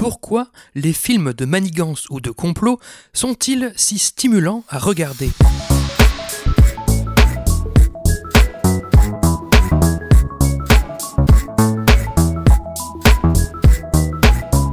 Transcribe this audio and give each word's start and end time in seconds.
Pourquoi 0.00 0.46
les 0.74 0.94
films 0.94 1.34
de 1.34 1.44
manigance 1.44 2.08
ou 2.08 2.22
de 2.22 2.30
complot 2.30 2.80
sont-ils 3.12 3.70
si 3.76 3.98
stimulants 3.98 4.64
à 4.70 4.78
regarder? 4.78 5.28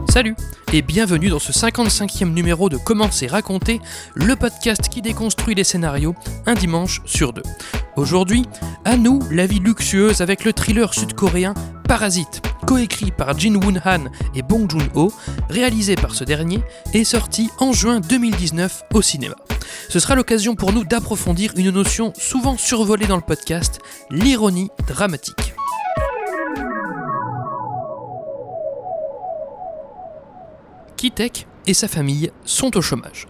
Salut 0.07 0.37
et 0.71 0.81
bienvenue 0.81 1.27
dans 1.27 1.39
ce 1.39 1.51
55e 1.51 2.31
numéro 2.31 2.69
de 2.69 2.77
Comment 2.77 3.11
c'est 3.11 3.27
raconté, 3.27 3.81
le 4.15 4.37
podcast 4.37 4.87
qui 4.87 5.01
déconstruit 5.01 5.55
les 5.55 5.65
scénarios 5.65 6.15
un 6.45 6.53
dimanche 6.53 7.01
sur 7.03 7.33
deux. 7.33 7.43
Aujourd'hui, 7.97 8.45
à 8.85 8.95
nous 8.95 9.19
la 9.29 9.45
vie 9.45 9.59
luxueuse 9.59 10.21
avec 10.21 10.45
le 10.45 10.53
thriller 10.53 10.93
sud-coréen 10.93 11.53
Parasite, 11.85 12.41
coécrit 12.67 13.11
par 13.11 13.39
Jin 13.39 13.55
Woon 13.55 13.79
Han 13.85 14.11
et 14.35 14.41
Bong 14.41 14.69
Joon-ho, 14.69 15.13
réalisé 15.49 15.95
par 15.95 16.13
ce 16.13 16.25
dernier 16.25 16.59
et 16.93 17.05
sorti 17.05 17.49
en 17.59 17.71
juin 17.71 18.01
2019 18.01 18.83
au 18.93 19.01
cinéma. 19.01 19.35
Ce 19.87 19.99
sera 19.99 20.15
l'occasion 20.15 20.53
pour 20.53 20.73
nous 20.73 20.83
d'approfondir 20.83 21.53
une 21.55 21.71
notion 21.71 22.11
souvent 22.17 22.57
survolée 22.57 23.07
dans 23.07 23.15
le 23.15 23.21
podcast, 23.21 23.79
l'ironie 24.11 24.69
dramatique. 24.85 25.53
Kitek 30.97 31.47
et 31.67 31.73
sa 31.73 31.87
famille 31.87 32.31
sont 32.43 32.75
au 32.75 32.81
chômage. 32.81 33.27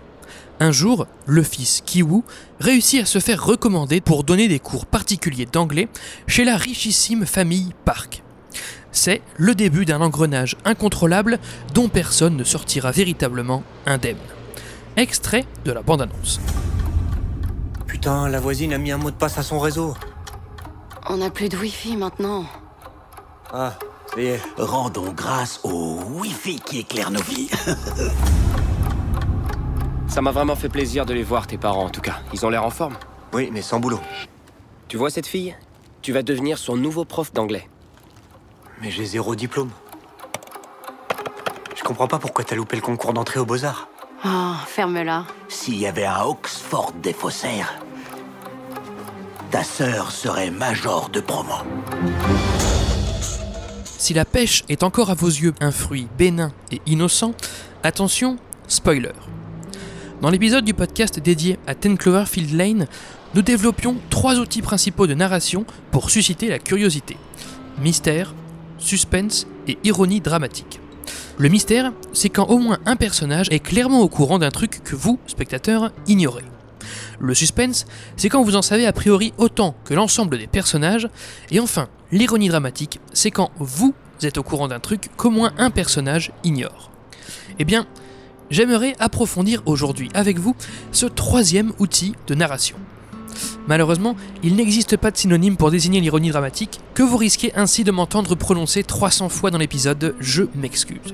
Un 0.60 0.72
jour, 0.72 1.06
le 1.28 1.44
fils 1.44 1.84
Kiwoo 1.86 2.24
réussit 2.60 3.04
à 3.04 3.06
se 3.06 3.20
faire 3.20 3.46
recommander 3.46 4.02
pour 4.02 4.24
donner 4.24 4.48
des 4.48 4.60
cours 4.60 4.88
particuliers 4.88 5.46
d'anglais 5.46 5.90
chez 6.26 6.44
la 6.44 6.58
richissime 6.58 7.28
famille 7.28 7.74
Park. 7.86 8.24
C'est 8.98 9.22
le 9.38 9.54
début 9.54 9.86
d'un 9.86 10.02
engrenage 10.02 10.58
incontrôlable 10.66 11.38
dont 11.76 11.88
personne 11.88 12.36
ne 12.36 12.44
sortira 12.44 12.90
véritablement 12.90 13.62
indemne. 13.86 14.18
Extrait 14.96 15.46
de 15.66 15.72
la 15.72 15.84
bande-annonce. 15.84 16.42
Putain, 17.86 18.28
la 18.28 18.40
voisine 18.40 18.74
a 18.74 18.80
mis 18.80 18.92
un 18.92 18.98
mot 18.98 19.12
de 19.12 19.16
passe 19.16 19.38
à 19.38 19.44
son 19.44 19.60
réseau. 19.60 19.94
On 21.08 21.18
n'a 21.18 21.30
plus 21.30 21.48
de 21.48 21.56
wifi 21.56 21.96
maintenant. 21.96 22.46
Ah, 23.54 23.78
ça 24.12 24.20
y 24.20 24.26
est. 24.26 24.42
Rendons 24.58 25.12
grâce 25.12 25.60
au 25.64 26.00
Wi-Fi 26.16 26.60
qui 26.60 26.80
éclaire 26.80 27.12
nos 27.12 27.22
vies. 27.22 27.52
Ça 30.08 30.24
m'a 30.24 30.32
vraiment 30.32 30.56
fait 30.56 30.70
plaisir 30.70 31.06
de 31.06 31.14
les 31.14 31.22
voir, 31.22 31.46
tes 31.46 31.60
parents 31.60 31.86
en 31.86 31.92
tout 31.92 32.02
cas. 32.02 32.22
Ils 32.34 32.44
ont 32.48 32.50
l'air 32.50 32.66
en 32.66 32.72
forme. 32.72 32.96
Oui, 33.32 33.52
mais 33.54 33.62
sans 33.62 33.80
boulot. 33.80 34.00
Tu 34.88 34.98
vois 34.98 35.12
cette 35.12 35.28
fille? 35.28 35.56
Tu 36.02 36.14
vas 36.14 36.24
devenir 36.24 36.58
son 36.58 36.76
nouveau 36.76 37.06
prof 37.06 37.32
d'anglais. 37.32 37.70
Mais 38.82 38.92
j'ai 38.92 39.06
zéro 39.06 39.36
diplôme. 39.36 39.72
Je 41.76 41.84
comprends 41.84 42.08
pas 42.08 42.20
pourquoi 42.20 42.44
t'as 42.44 42.56
loupé 42.56 42.76
le 42.76 42.82
concours 42.82 43.14
d'entrée 43.14 43.40
aux 43.40 43.46
Beaux-Arts. 43.46 43.88
Oh, 44.26 44.54
ferme-la. 44.68 45.26
S'il 45.48 45.78
y 45.78 45.88
avait 45.88 46.06
un 46.06 46.24
Oxford 46.24 46.94
des 47.02 47.14
faussaires, 47.14 47.74
ta 49.50 49.64
sœur 49.64 50.12
serait 50.12 50.52
major 50.52 51.10
de 51.10 51.20
promo. 51.20 51.54
Si 53.86 54.14
la 54.14 54.26
pêche 54.26 54.64
est 54.70 54.84
encore 54.84 55.10
à 55.10 55.16
vos 55.16 55.28
yeux 55.28 55.54
un 55.60 55.72
fruit 55.72 56.08
bénin 56.18 56.52
et 56.72 56.82
innocent, 56.86 57.34
attention, 57.84 58.38
spoiler. 58.68 59.14
Dans 60.22 60.30
l'épisode 60.30 60.66
du 60.66 60.74
podcast 60.74 61.20
dédié 61.20 61.58
à 61.68 61.76
Ten 61.76 61.98
Cloverfield 61.98 62.54
Lane, 62.54 62.88
nous 63.34 63.42
développions 63.42 63.98
trois 64.10 64.36
outils 64.36 64.62
principaux 64.62 65.08
de 65.08 65.14
narration 65.14 65.66
pour 65.92 66.10
susciter 66.10 66.48
la 66.48 66.60
curiosité. 66.60 67.18
Mystère, 67.80 68.34
suspense 68.78 69.48
et 69.68 69.78
ironie 69.84 70.22
dramatique. 70.22 70.80
Le 71.38 71.50
mystère, 71.50 71.94
c'est 72.14 72.30
quand 72.30 72.48
au 72.48 72.58
moins 72.58 72.80
un 72.86 72.96
personnage 72.96 73.48
est 73.52 73.60
clairement 73.60 74.02
au 74.02 74.10
courant 74.10 74.40
d'un 74.40 74.50
truc 74.50 74.82
que 74.84 74.96
vous, 74.96 75.20
spectateurs, 75.28 75.92
ignorez. 76.08 76.46
Le 77.20 77.34
suspense, 77.34 77.86
c'est 78.16 78.30
quand 78.30 78.44
vous 78.44 78.56
en 78.56 78.62
savez 78.62 78.86
a 78.86 78.94
priori 78.94 79.34
autant 79.38 79.76
que 79.84 79.94
l'ensemble 79.94 80.38
des 80.38 80.48
personnages. 80.48 81.10
Et 81.52 81.60
enfin, 81.60 81.90
l'ironie 82.12 82.50
dramatique, 82.50 83.00
c'est 83.14 83.32
quand 83.32 83.52
vous 83.60 83.94
êtes 84.24 84.38
au 84.38 84.44
courant 84.44 84.68
d'un 84.68 84.80
truc 84.80 85.10
qu'au 85.16 85.30
moins 85.30 85.54
un 85.58 85.70
personnage 85.70 86.32
ignore. 86.44 86.92
Eh 87.60 87.66
bien, 87.66 87.86
j'aimerais 88.50 88.96
approfondir 89.00 89.62
aujourd'hui 89.66 90.10
avec 90.14 90.40
vous 90.40 90.56
ce 90.92 91.06
troisième 91.06 91.74
outil 91.80 92.14
de 92.28 92.36
narration. 92.36 92.78
Malheureusement, 93.68 94.16
il 94.44 94.56
n'existe 94.56 94.98
pas 94.98 95.12
de 95.12 95.18
synonyme 95.18 95.58
pour 95.58 95.72
désigner 95.72 96.02
l'ironie 96.02 96.30
dramatique, 96.30 96.80
que 96.94 97.04
vous 97.04 97.18
risquez 97.18 97.54
ainsi 97.56 97.84
de 97.84 97.92
m'entendre 97.92 98.36
prononcer 98.36 98.84
300 98.84 99.30
fois 99.30 99.52
dans 99.52 99.58
l'épisode 99.58 100.16
Je 100.20 100.44
m'excuse. 100.56 101.14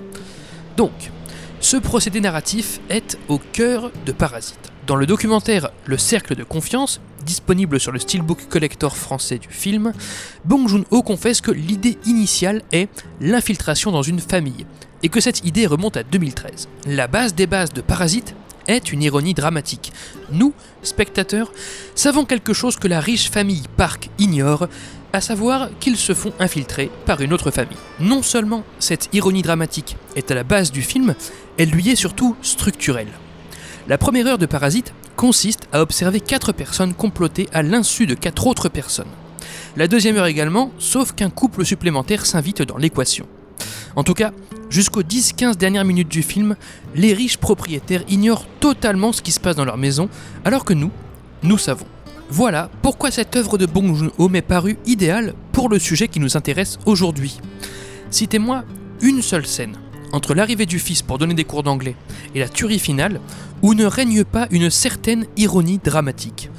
Donc, 0.78 1.12
ce 1.60 1.78
procédé 1.78 2.20
narratif 2.20 2.82
est 2.90 3.18
au 3.30 3.38
cœur 3.38 3.92
de 4.06 4.12
Parasite. 4.12 4.74
Dans 4.86 4.98
le 4.98 5.06
documentaire 5.06 5.70
Le 5.86 5.98
Cercle 5.98 6.36
de 6.36 6.44
Confiance, 6.44 7.00
disponible 7.26 7.80
sur 7.80 7.94
le 7.94 8.00
Steelbook 8.00 8.50
Collector 8.50 8.98
français 8.98 9.38
du 9.38 9.48
film, 9.48 9.94
Bong 10.44 10.68
Joon-ho 10.68 11.02
confesse 11.04 11.40
que 11.40 11.52
l'idée 11.52 11.98
initiale 12.06 12.64
est 12.74 12.90
l'infiltration 13.22 13.92
dans 13.92 14.02
une 14.02 14.20
famille, 14.20 14.66
et 15.04 15.10
que 15.10 15.22
cette 15.22 15.46
idée 15.46 15.66
remonte 15.66 15.96
à 15.96 16.04
2013. 16.04 16.68
La 16.86 17.08
base 17.08 17.34
des 17.34 17.48
bases 17.48 17.72
de 17.72 17.80
Parasite 17.80 18.36
est 18.68 18.92
une 18.92 19.04
ironie 19.04 19.34
dramatique. 19.34 19.94
Nous, 20.32 20.54
spectateurs, 20.82 21.52
savons 21.96 22.26
quelque 22.26 22.54
chose 22.54 22.78
que 22.78 22.88
la 22.88 23.00
riche 23.00 23.30
famille 23.30 23.64
Park 23.78 24.10
ignore, 24.20 24.68
à 25.14 25.22
savoir 25.22 25.70
qu'ils 25.80 25.98
se 25.98 26.14
font 26.14 26.34
infiltrer 26.40 26.90
par 27.06 27.22
une 27.22 27.34
autre 27.34 27.52
famille. 27.52 27.78
Non 28.00 28.24
seulement 28.24 28.64
cette 28.80 29.10
ironie 29.14 29.44
dramatique 29.44 29.96
est 30.16 30.32
à 30.32 30.36
la 30.36 30.44
base 30.44 30.72
du 30.72 30.82
film, 30.82 31.14
elle 31.58 31.70
lui 31.70 31.90
est 31.90 31.96
surtout 31.96 32.36
structurelle. 32.42 33.12
La 33.88 33.98
première 33.98 34.28
heure 34.28 34.38
de 34.38 34.46
Parasite 34.46 34.94
consiste 35.16 35.68
à 35.72 35.82
observer 35.82 36.20
quatre 36.20 36.52
personnes 36.52 36.94
complotées 36.94 37.48
à 37.54 37.62
l'insu 37.62 38.08
de 38.08 38.16
quatre 38.16 38.48
autres 38.48 38.70
personnes. 38.70 39.06
La 39.76 39.88
deuxième 39.88 40.18
heure 40.18 40.26
également, 40.26 40.72
sauf 40.80 41.14
qu'un 41.14 41.30
couple 41.30 41.66
supplémentaire 41.66 42.26
s'invite 42.26 42.62
dans 42.62 42.78
l'équation. 42.78 43.28
En 43.96 44.04
tout 44.04 44.14
cas, 44.14 44.32
jusqu'aux 44.70 45.04
10-15 45.04 45.56
dernières 45.56 45.86
minutes 45.86 46.10
du 46.10 46.24
film, 46.24 46.56
les 46.96 47.14
riches 47.14 47.38
propriétaires 47.38 48.04
ignorent 48.10 48.46
totalement 48.60 49.12
ce 49.12 49.22
qui 49.22 49.32
se 49.32 49.40
passe 49.40 49.56
dans 49.56 49.66
leur 49.66 49.78
maison, 49.78 50.10
alors 50.46 50.66
que 50.66 50.74
nous, 50.74 50.92
nous 51.44 51.58
savons. 51.58 51.86
Voilà 52.30 52.70
pourquoi 52.82 53.12
cette 53.12 53.36
œuvre 53.36 53.58
de 53.58 53.66
Bong 53.66 53.96
Joon-ho 53.96 54.30
m'est 54.30 54.42
parue 54.42 54.78
idéale 54.86 55.34
pour 55.52 55.70
le 55.70 55.78
sujet 55.78 56.08
qui 56.08 56.20
nous 56.20 56.36
intéresse 56.38 56.80
aujourd'hui. 56.86 57.40
Citez-moi 58.10 58.64
une 59.02 59.22
seule 59.22 59.46
scène, 59.46 59.76
entre 60.12 60.34
l'arrivée 60.34 60.66
du 60.66 60.80
fils 60.80 61.02
pour 61.02 61.18
donner 61.18 61.34
des 61.34 61.44
cours 61.44 61.64
d'anglais 61.64 61.96
et 62.34 62.40
la 62.40 62.50
tuerie 62.50 62.80
finale, 62.80 63.20
où 63.62 63.74
ne 63.74 63.86
règne 63.86 64.24
pas 64.24 64.48
une 64.52 64.70
certaine 64.70 65.26
ironie 65.38 65.80
dramatique. 65.84 66.50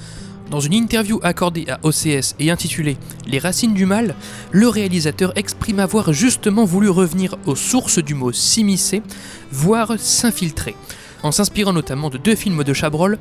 Dans 0.50 0.60
une 0.60 0.74
interview 0.74 1.18
accordée 1.22 1.66
à 1.68 1.80
OCS 1.82 2.34
et 2.38 2.50
intitulée 2.50 2.96
Les 3.26 3.38
racines 3.38 3.74
du 3.74 3.86
mal, 3.86 4.14
le 4.52 4.68
réalisateur 4.68 5.32
exprime 5.36 5.80
avoir 5.80 6.12
justement 6.12 6.64
voulu 6.64 6.88
revenir 6.88 7.36
aux 7.46 7.56
sources 7.56 7.98
du 7.98 8.14
mot 8.14 8.30
s'immiscer, 8.30 9.02
voire 9.50 9.98
s'infiltrer, 9.98 10.76
en 11.22 11.32
s'inspirant 11.32 11.72
notamment 11.72 12.10
de 12.10 12.18
deux 12.18 12.34
films 12.34 12.62
de 12.62 12.72
Chabrol, 12.72 13.18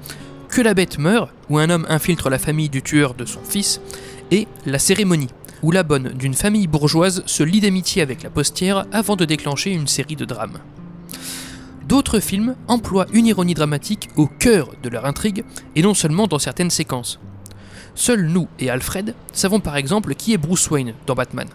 Que 0.49 0.61
la 0.61 0.73
bête 0.73 0.99
meurt, 0.99 1.31
où 1.49 1.57
un 1.57 1.69
homme 1.69 1.87
infiltre 1.89 2.29
la 2.29 2.39
famille 2.39 2.69
du 2.69 2.81
tueur 2.81 3.13
de 3.13 3.25
son 3.25 3.41
fils, 3.41 3.81
et 4.29 4.47
La 4.65 4.77
cérémonie, 4.77 5.29
où 5.63 5.71
la 5.71 5.83
bonne 5.83 6.09
d'une 6.09 6.33
famille 6.33 6.67
bourgeoise 6.67 7.23
se 7.25 7.43
lie 7.43 7.61
d'amitié 7.61 8.01
avec 8.01 8.21
la 8.21 8.29
postière 8.29 8.85
avant 8.91 9.15
de 9.15 9.25
déclencher 9.25 9.71
une 9.71 9.87
série 9.87 10.17
de 10.17 10.25
drames. 10.25 10.59
D'autres 11.87 12.19
films 12.19 12.55
emploient 12.67 13.07
une 13.13 13.25
ironie 13.25 13.53
dramatique 13.53 14.09
au 14.15 14.27
cœur 14.27 14.69
de 14.81 14.89
leur 14.89 15.05
intrigue, 15.05 15.43
et 15.75 15.81
non 15.81 15.93
seulement 15.93 16.27
dans 16.27 16.39
certaines 16.39 16.69
séquences. 16.69 17.19
Seuls 17.95 18.25
nous 18.25 18.47
et 18.59 18.69
Alfred 18.69 19.13
savons 19.33 19.59
par 19.59 19.75
exemple 19.75 20.15
qui 20.15 20.33
est 20.33 20.37
Bruce 20.37 20.69
Wayne 20.71 20.93
dans 21.05 21.13
Batman. 21.13 21.47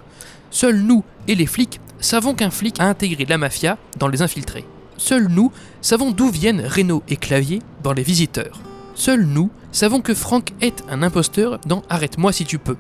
Seuls 0.50 0.80
nous 0.80 1.02
et 1.26 1.34
les 1.34 1.46
flics 1.46 1.80
savons 2.00 2.34
qu'un 2.34 2.50
flic 2.50 2.78
a 2.78 2.84
intégré 2.84 3.24
la 3.24 3.38
mafia 3.38 3.76
dans 3.98 4.08
Les 4.08 4.22
Infiltrés. 4.22 4.64
Seuls 4.96 5.28
nous 5.28 5.52
savons 5.80 6.10
d'où 6.10 6.30
viennent 6.30 6.64
Reno 6.64 7.02
et 7.08 7.16
Clavier 7.16 7.60
dans 7.82 7.92
Les 7.92 8.02
Visiteurs. 8.02 8.60
Seuls 8.94 9.24
nous 9.24 9.50
savons 9.72 10.00
que 10.00 10.14
Frank 10.14 10.52
est 10.60 10.84
un 10.88 11.02
imposteur 11.02 11.58
dans 11.66 11.82
Arrête-moi 11.88 12.32
si 12.32 12.44
tu 12.44 12.58
peux. 12.58 12.76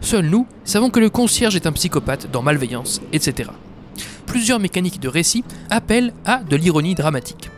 Seuls 0.00 0.26
nous 0.26 0.46
savons 0.64 0.90
que 0.90 1.00
le 1.00 1.10
concierge 1.10 1.56
est 1.56 1.66
un 1.66 1.72
psychopathe 1.72 2.30
dans 2.30 2.42
Malveillance, 2.42 3.00
etc. 3.12 3.50
Plusieurs 4.28 4.60
mécaniques 4.60 5.00
de 5.00 5.08
récit 5.08 5.42
appellent 5.70 6.12
à 6.26 6.42
de 6.42 6.54
l'ironie 6.54 6.94
dramatique. 6.94 7.50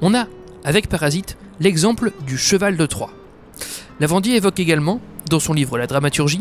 On 0.00 0.14
a, 0.14 0.26
avec 0.64 0.88
Parasite, 0.88 1.36
l'exemple 1.60 2.12
du 2.26 2.38
cheval 2.38 2.78
de 2.78 2.86
Troie. 2.86 3.10
Lavandier 4.00 4.34
évoque 4.36 4.58
également, 4.60 4.98
dans 5.28 5.40
son 5.40 5.52
livre 5.52 5.76
La 5.76 5.86
dramaturgie, 5.86 6.40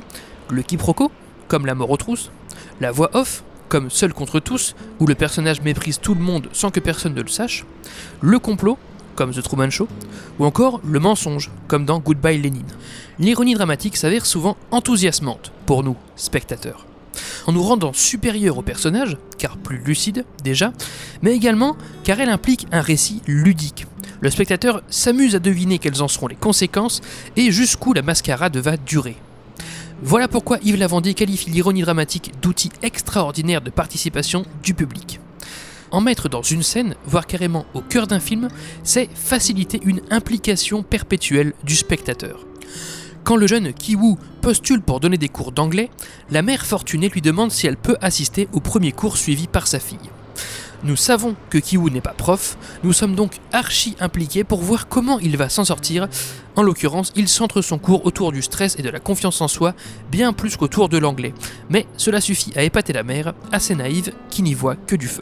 le 0.49 0.61
quiproquo, 0.61 1.11
comme 1.49 1.65
la 1.65 1.75
mort 1.75 1.91
aux 1.91 1.97
trousses, 1.97 2.31
la 2.79 2.91
voix 2.91 3.09
off, 3.13 3.43
comme 3.67 3.89
Seul 3.89 4.13
contre 4.13 4.39
tous, 4.39 4.75
où 5.01 5.05
le 5.05 5.13
personnage 5.13 5.61
méprise 5.61 5.99
tout 5.99 6.15
le 6.15 6.21
monde 6.21 6.47
sans 6.53 6.71
que 6.71 6.79
personne 6.79 7.13
ne 7.13 7.21
le 7.21 7.27
sache, 7.27 7.65
le 8.21 8.39
complot, 8.39 8.77
comme 9.15 9.33
The 9.33 9.43
Truman 9.43 9.69
Show, 9.69 9.89
ou 10.39 10.45
encore 10.45 10.79
le 10.85 10.99
mensonge, 11.01 11.51
comme 11.67 11.83
dans 11.83 11.99
Goodbye 11.99 12.41
Lénine. 12.41 12.63
L'ironie 13.19 13.55
dramatique 13.55 13.97
s'avère 13.97 14.25
souvent 14.25 14.55
enthousiasmante 14.71 15.51
pour 15.65 15.83
nous, 15.83 15.97
spectateurs. 16.15 16.88
En 17.47 17.51
nous 17.51 17.63
rendant 17.63 17.93
supérieurs 17.93 18.57
au 18.57 18.61
personnage, 18.61 19.17
car 19.37 19.57
plus 19.57 19.77
lucide 19.77 20.25
déjà, 20.43 20.73
mais 21.21 21.35
également 21.35 21.75
car 22.03 22.19
elle 22.19 22.29
implique 22.29 22.67
un 22.71 22.81
récit 22.81 23.21
ludique. 23.27 23.85
Le 24.21 24.29
spectateur 24.29 24.81
s'amuse 24.89 25.35
à 25.35 25.39
deviner 25.39 25.79
quelles 25.79 26.01
en 26.01 26.07
seront 26.07 26.27
les 26.27 26.35
conséquences 26.35 27.01
et 27.37 27.51
jusqu'où 27.51 27.93
la 27.93 28.01
mascarade 28.01 28.57
va 28.57 28.75
durer. 28.77 29.15
Voilà 30.01 30.27
pourquoi 30.27 30.59
Yves 30.63 30.77
Lavandier 30.77 31.13
qualifie 31.13 31.49
l'ironie 31.49 31.81
dramatique 31.81 32.31
d'outil 32.41 32.69
extraordinaire 32.81 33.61
de 33.61 33.69
participation 33.69 34.45
du 34.63 34.73
public. 34.73 35.19
En 35.91 36.01
mettre 36.01 36.29
dans 36.29 36.41
une 36.41 36.63
scène, 36.63 36.95
voire 37.05 37.27
carrément 37.27 37.65
au 37.73 37.81
cœur 37.81 38.07
d'un 38.07 38.19
film, 38.19 38.47
c'est 38.83 39.09
faciliter 39.13 39.79
une 39.83 40.01
implication 40.09 40.83
perpétuelle 40.83 41.53
du 41.63 41.75
spectateur. 41.75 42.45
Quand 43.29 43.35
le 43.35 43.45
jeune 43.45 43.73
Kiwoo 43.73 44.17
postule 44.41 44.81
pour 44.81 44.99
donner 44.99 45.19
des 45.19 45.29
cours 45.29 45.51
d'anglais, 45.51 45.91
la 46.31 46.41
mère 46.41 46.65
fortunée 46.65 47.09
lui 47.09 47.21
demande 47.21 47.51
si 47.51 47.67
elle 47.67 47.77
peut 47.77 47.95
assister 48.01 48.47
au 48.53 48.59
premier 48.59 48.91
cours 48.91 49.17
suivi 49.17 49.45
par 49.45 49.67
sa 49.67 49.79
fille. 49.79 49.99
Nous 50.83 50.95
savons 50.95 51.35
que 51.51 51.59
Kiwoo 51.59 51.91
n'est 51.91 52.01
pas 52.01 52.15
prof, 52.15 52.57
nous 52.83 52.91
sommes 52.91 53.13
donc 53.13 53.33
archi 53.51 53.95
impliqués 53.99 54.43
pour 54.43 54.61
voir 54.61 54.87
comment 54.87 55.19
il 55.19 55.37
va 55.37 55.47
s'en 55.47 55.63
sortir. 55.63 56.07
En 56.55 56.63
l'occurrence, 56.63 57.13
il 57.15 57.29
centre 57.29 57.61
son 57.61 57.77
cours 57.77 58.03
autour 58.07 58.31
du 58.31 58.41
stress 58.41 58.79
et 58.79 58.81
de 58.81 58.89
la 58.89 58.99
confiance 58.99 59.41
en 59.41 59.47
soi, 59.47 59.75
bien 60.09 60.33
plus 60.33 60.57
qu'autour 60.57 60.89
de 60.89 60.97
l'anglais. 60.97 61.35
Mais 61.69 61.85
cela 61.97 62.21
suffit 62.21 62.51
à 62.55 62.63
épater 62.63 62.93
la 62.93 63.03
mère, 63.03 63.35
assez 63.51 63.75
naïve, 63.75 64.11
qui 64.31 64.41
n'y 64.41 64.55
voit 64.55 64.75
que 64.75 64.95
du 64.95 65.07
feu. 65.07 65.21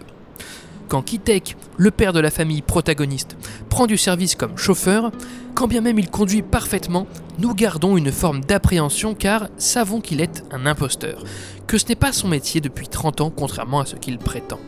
Quand 0.87 1.01
Kitek, 1.01 1.57
le 1.75 1.91
père 1.91 2.13
de 2.13 2.19
la 2.19 2.31
famille 2.31 2.61
protagoniste, 2.61 3.35
prend 3.69 3.87
du 3.87 3.97
service 3.97 4.35
comme 4.35 4.57
chauffeur, 4.57 5.11
quand 5.53 5.67
bien 5.67 5.81
même 5.81 5.99
il 5.99 6.09
conduit 6.09 6.41
parfaitement, 6.41 7.07
nous 7.39 7.53
gardons 7.53 7.97
une 7.97 8.11
forme 8.11 8.41
d'appréhension 8.41 9.13
car 9.13 9.49
savons 9.57 9.99
qu'il 9.99 10.21
est 10.21 10.43
un 10.51 10.65
imposteur, 10.65 11.23
que 11.67 11.77
ce 11.77 11.87
n'est 11.87 11.95
pas 11.95 12.13
son 12.13 12.29
métier 12.29 12.61
depuis 12.61 12.87
30 12.87 13.21
ans 13.21 13.33
contrairement 13.35 13.81
à 13.81 13.85
ce 13.85 13.95
qu'il 13.97 14.17
prétend. 14.17 14.59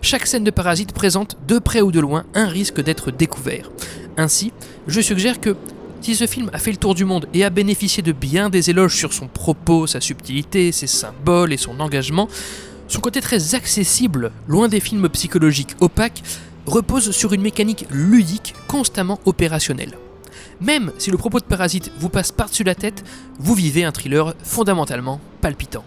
Chaque 0.00 0.26
scène 0.26 0.44
de 0.44 0.50
Parasite 0.50 0.92
présente, 0.92 1.36
de 1.48 1.58
près 1.58 1.80
ou 1.80 1.90
de 1.90 2.00
loin, 2.00 2.24
un 2.34 2.46
risque 2.46 2.80
d'être 2.80 3.10
découvert. 3.10 3.70
Ainsi, 4.16 4.52
je 4.86 5.00
suggère 5.00 5.40
que 5.40 5.56
si 6.02 6.14
ce 6.14 6.26
film 6.26 6.50
a 6.52 6.58
fait 6.58 6.72
le 6.72 6.76
tour 6.76 6.94
du 6.94 7.04
monde 7.04 7.26
et 7.32 7.44
a 7.44 7.50
bénéficié 7.50 8.02
de 8.02 8.12
bien 8.12 8.50
des 8.50 8.70
éloges 8.70 8.96
sur 8.96 9.12
son 9.12 9.28
propos, 9.28 9.86
sa 9.86 10.00
subtilité, 10.00 10.72
ses 10.72 10.88
symboles 10.88 11.52
et 11.52 11.56
son 11.56 11.80
engagement, 11.80 12.28
son 12.92 13.00
côté 13.00 13.22
très 13.22 13.54
accessible, 13.54 14.32
loin 14.46 14.68
des 14.68 14.78
films 14.78 15.08
psychologiques 15.08 15.76
opaques, 15.80 16.22
repose 16.66 17.10
sur 17.12 17.32
une 17.32 17.40
mécanique 17.40 17.86
ludique 17.90 18.54
constamment 18.68 19.18
opérationnelle. 19.24 19.96
Même 20.60 20.92
si 20.98 21.10
le 21.10 21.16
propos 21.16 21.40
de 21.40 21.44
Parasite 21.44 21.90
vous 21.98 22.10
passe 22.10 22.32
par-dessus 22.32 22.64
la 22.64 22.74
tête, 22.74 23.02
vous 23.38 23.54
vivez 23.54 23.84
un 23.84 23.92
thriller 23.92 24.34
fondamentalement 24.44 25.20
palpitant. 25.40 25.84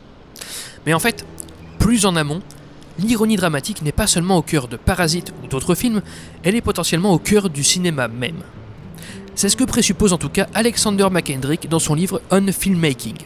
Mais 0.88 0.96
en 0.96 1.00
fait, 1.00 1.26
plus 1.78 2.08
en 2.08 2.16
amont, 2.16 2.42
l'ironie 2.98 3.36
dramatique 3.36 3.84
n'est 3.84 3.92
pas 3.92 4.08
seulement 4.08 4.38
au 4.38 4.42
cœur 4.42 4.68
de 4.68 4.76
Parasite 4.76 5.32
ou 5.44 5.48
d'autres 5.48 5.76
films, 5.76 6.02
elle 6.44 6.56
est 6.56 6.62
potentiellement 6.62 7.14
au 7.14 7.20
cœur 7.20 7.52
du 7.52 7.64
cinéma 7.64 8.08
même. 8.08 8.42
C'est 9.36 9.50
ce 9.50 9.56
que 9.56 9.64
présuppose 9.64 10.12
en 10.12 10.18
tout 10.18 10.30
cas 10.30 10.48
Alexander 10.56 11.08
McKendrick 11.12 11.70
dans 11.70 11.80
son 11.80 11.94
livre 11.94 12.22
On 12.32 12.52
Filmmaking, 12.52 13.18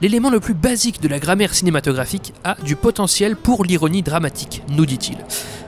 l'élément 0.00 0.30
le 0.30 0.40
plus 0.40 0.54
basique 0.54 1.00
de 1.00 1.08
la 1.08 1.18
grammaire 1.18 1.54
cinématographique 1.54 2.32
a 2.44 2.56
du 2.62 2.76
potentiel 2.76 3.36
pour 3.36 3.64
l'ironie 3.64 4.02
dramatique, 4.02 4.62
nous 4.68 4.86
dit-il. 4.86 5.18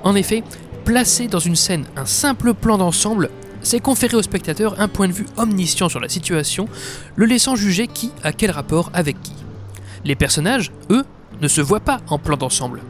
En 0.05 0.15
effet, 0.15 0.43
placer 0.85 1.29
dans 1.29 1.39
une 1.39 1.57
scène 1.57 1.85
un 1.97 2.07
simple 2.07 2.55
plan 2.55 2.79
d'ensemble, 2.79 3.31
c'est 3.63 3.81
conférer 3.81 4.17
au 4.17 4.23
spectateur 4.23 4.81
un 4.81 4.89
point 4.89 5.09
de 5.09 5.13
vue 5.13 5.27
omniscient 5.37 5.89
sur 5.89 6.01
la 6.01 6.09
situation, 6.09 6.69
le 7.17 7.27
laissant 7.27 7.55
juger 7.55 7.87
qui 7.87 8.11
a 8.23 8.33
quel 8.33 8.51
rapport 8.51 8.91
avec 8.93 9.21
qui. 9.23 9.35
Les 10.05 10.17
personnages, 10.17 10.73
eux, 10.91 11.05
ne 11.41 11.49
se 11.49 11.61
voient 11.61 11.81
pas 11.81 12.01
en 12.09 12.19
plan 12.19 12.37
d'ensemble. 12.37 12.81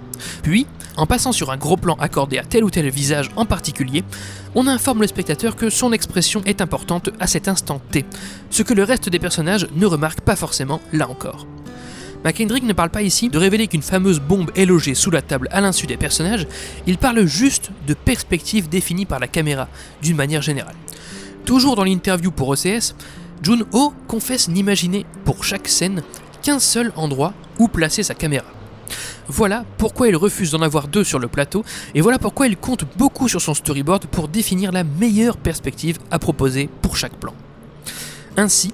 Puis, 0.43 0.67
en 0.97 1.07
passant 1.07 1.33
sur 1.33 1.51
un 1.51 1.57
gros 1.57 1.77
plan 1.77 1.97
accordé 2.01 2.39
à 2.39 2.45
tel 2.45 2.65
ou 2.65 2.71
tel 2.71 2.89
visage 2.91 3.31
en 3.37 3.47
particulier, 3.47 4.05
on 4.55 4.67
informe 4.67 5.01
le 5.01 5.07
spectateur 5.07 5.57
que 5.57 5.71
son 5.71 5.93
expression 5.93 6.43
est 6.45 6.61
importante 6.61 7.11
à 7.21 7.27
cet 7.27 7.49
instant 7.49 7.81
T, 7.91 8.05
ce 8.51 8.63
que 8.63 8.75
le 8.75 8.85
reste 8.85 9.09
des 9.09 9.19
personnages 9.19 9.67
ne 9.75 9.87
remarquent 9.87 10.21
pas 10.21 10.37
forcément 10.37 10.81
là 10.93 11.09
encore. 11.09 11.47
McKendrick 12.25 12.63
ne 12.63 12.73
parle 12.73 12.91
pas 12.91 13.03
ici 13.03 13.29
de 13.29 13.39
révéler 13.39 13.67
qu'une 13.67 13.83
fameuse 13.83 14.21
bombe 14.21 14.53
est 14.55 14.67
logée 14.67 14.95
sous 14.95 15.11
la 15.11 15.23
table 15.23 15.49
à 15.51 15.61
l'insu 15.61 15.87
des 15.87 15.97
personnages, 15.97 16.47
il 16.87 16.99
parle 16.99 17.27
juste 17.27 17.71
de 17.87 17.95
perspectives 17.95 18.69
définies 18.69 19.07
par 19.07 19.19
la 19.19 19.27
caméra, 19.27 19.69
d'une 20.03 20.17
manière 20.17 20.43
générale. 20.43 20.77
Toujours 21.45 21.75
dans 21.75 21.85
l'interview 21.85 22.31
pour 22.31 22.49
OCS, 22.49 22.95
Jun 23.43 23.65
Ho 23.73 23.93
confesse 24.07 24.49
n'imaginer, 24.49 25.05
pour 25.25 25.43
chaque 25.43 25.67
scène, 25.67 26.03
qu'un 26.43 26.61
seul 26.61 26.93
endroit 26.95 27.35
où 27.59 27.67
placer 27.67 28.05
sa 28.05 28.15
caméra. 28.15 28.47
Voilà 29.29 29.65
pourquoi 29.79 30.09
il 30.09 30.17
refuse 30.17 30.51
d'en 30.51 30.63
avoir 30.63 30.89
deux 30.89 31.05
sur 31.05 31.19
le 31.19 31.29
plateau, 31.29 31.65
et 31.95 32.01
voilà 32.01 32.19
pourquoi 32.19 32.47
il 32.47 32.57
compte 32.57 32.85
beaucoup 32.97 33.29
sur 33.29 33.41
son 33.41 33.55
storyboard 33.55 34.07
pour 34.07 34.29
définir 34.29 34.73
la 34.73 34.85
meilleure 34.85 35.37
perspective 35.37 35.99
à 36.11 36.19
proposer 36.19 36.69
pour 36.83 36.97
chaque 36.97 37.15
plan. 37.15 37.35
Ainsi, 38.37 38.73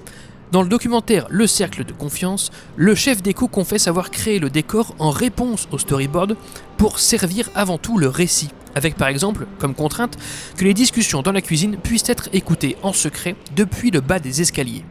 dans 0.51 0.63
le 0.63 0.69
documentaire 0.69 1.27
Le 1.29 1.45
Cercle 1.45 1.83
de 1.83 1.93
Confiance, 1.93 2.49
le 2.75 2.95
chef 2.95 3.21
d'écho 3.21 3.47
confesse 3.47 3.87
avoir 3.87 4.09
créé 4.09 4.39
le 4.39 4.49
décor 4.49 4.95
en 4.97 5.11
réponse 5.11 5.67
au 5.71 5.77
storyboard 5.77 6.35
pour 6.77 6.97
servir 6.97 7.49
avant 7.53 7.77
tout 7.77 7.99
le 7.99 8.07
récit, 8.07 8.49
avec 8.73 8.95
par 8.95 9.09
exemple 9.09 9.45
comme 9.59 9.75
contrainte 9.75 10.17
que 10.57 10.65
les 10.65 10.73
discussions 10.73 11.21
dans 11.21 11.31
la 11.31 11.41
cuisine 11.41 11.77
puissent 11.77 12.09
être 12.09 12.29
écoutées 12.33 12.77
en 12.81 12.93
secret 12.93 13.35
depuis 13.55 13.91
le 13.91 14.01
bas 14.01 14.19
des 14.19 14.41
escaliers. 14.41 14.83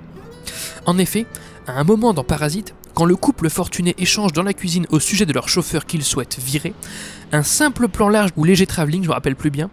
En 0.87 0.97
effet, 0.97 1.27
à 1.67 1.73
un 1.73 1.85
moment 1.85 2.15
dans 2.15 2.25
Parasite, 2.25 2.75
quand 2.99 3.05
le 3.05 3.15
couple 3.15 3.49
fortuné 3.49 3.95
échange 3.99 4.33
dans 4.33 4.43
la 4.43 4.53
cuisine 4.53 4.85
au 4.91 4.99
sujet 4.99 5.25
de 5.25 5.33
leur 5.33 5.49
chauffeur 5.49 5.87
qu'ils 5.87 6.03
souhaitent 6.03 6.41
virer, 6.45 6.75
un 7.31 7.45
simple 7.45 7.87
plan 7.87 8.09
large 8.09 8.33
ou 8.37 8.43
léger 8.43 8.67
travelling, 8.67 9.05
je 9.05 9.09
me 9.09 9.15
rappelle 9.15 9.37
plus 9.37 9.53
bien, 9.53 9.71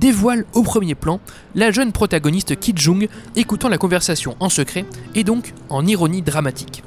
dévoile 0.00 0.46
au 0.54 0.62
premier 0.62 0.94
plan 0.94 1.20
la 1.54 1.72
jeune 1.72 1.92
protagoniste 1.92 2.58
Ki 2.58 2.72
Jung 2.74 3.06
écoutant 3.36 3.68
la 3.68 3.76
conversation 3.76 4.34
en 4.40 4.48
secret 4.48 4.86
et 5.14 5.24
donc 5.24 5.52
en 5.68 5.86
ironie 5.86 6.22
dramatique. 6.22 6.82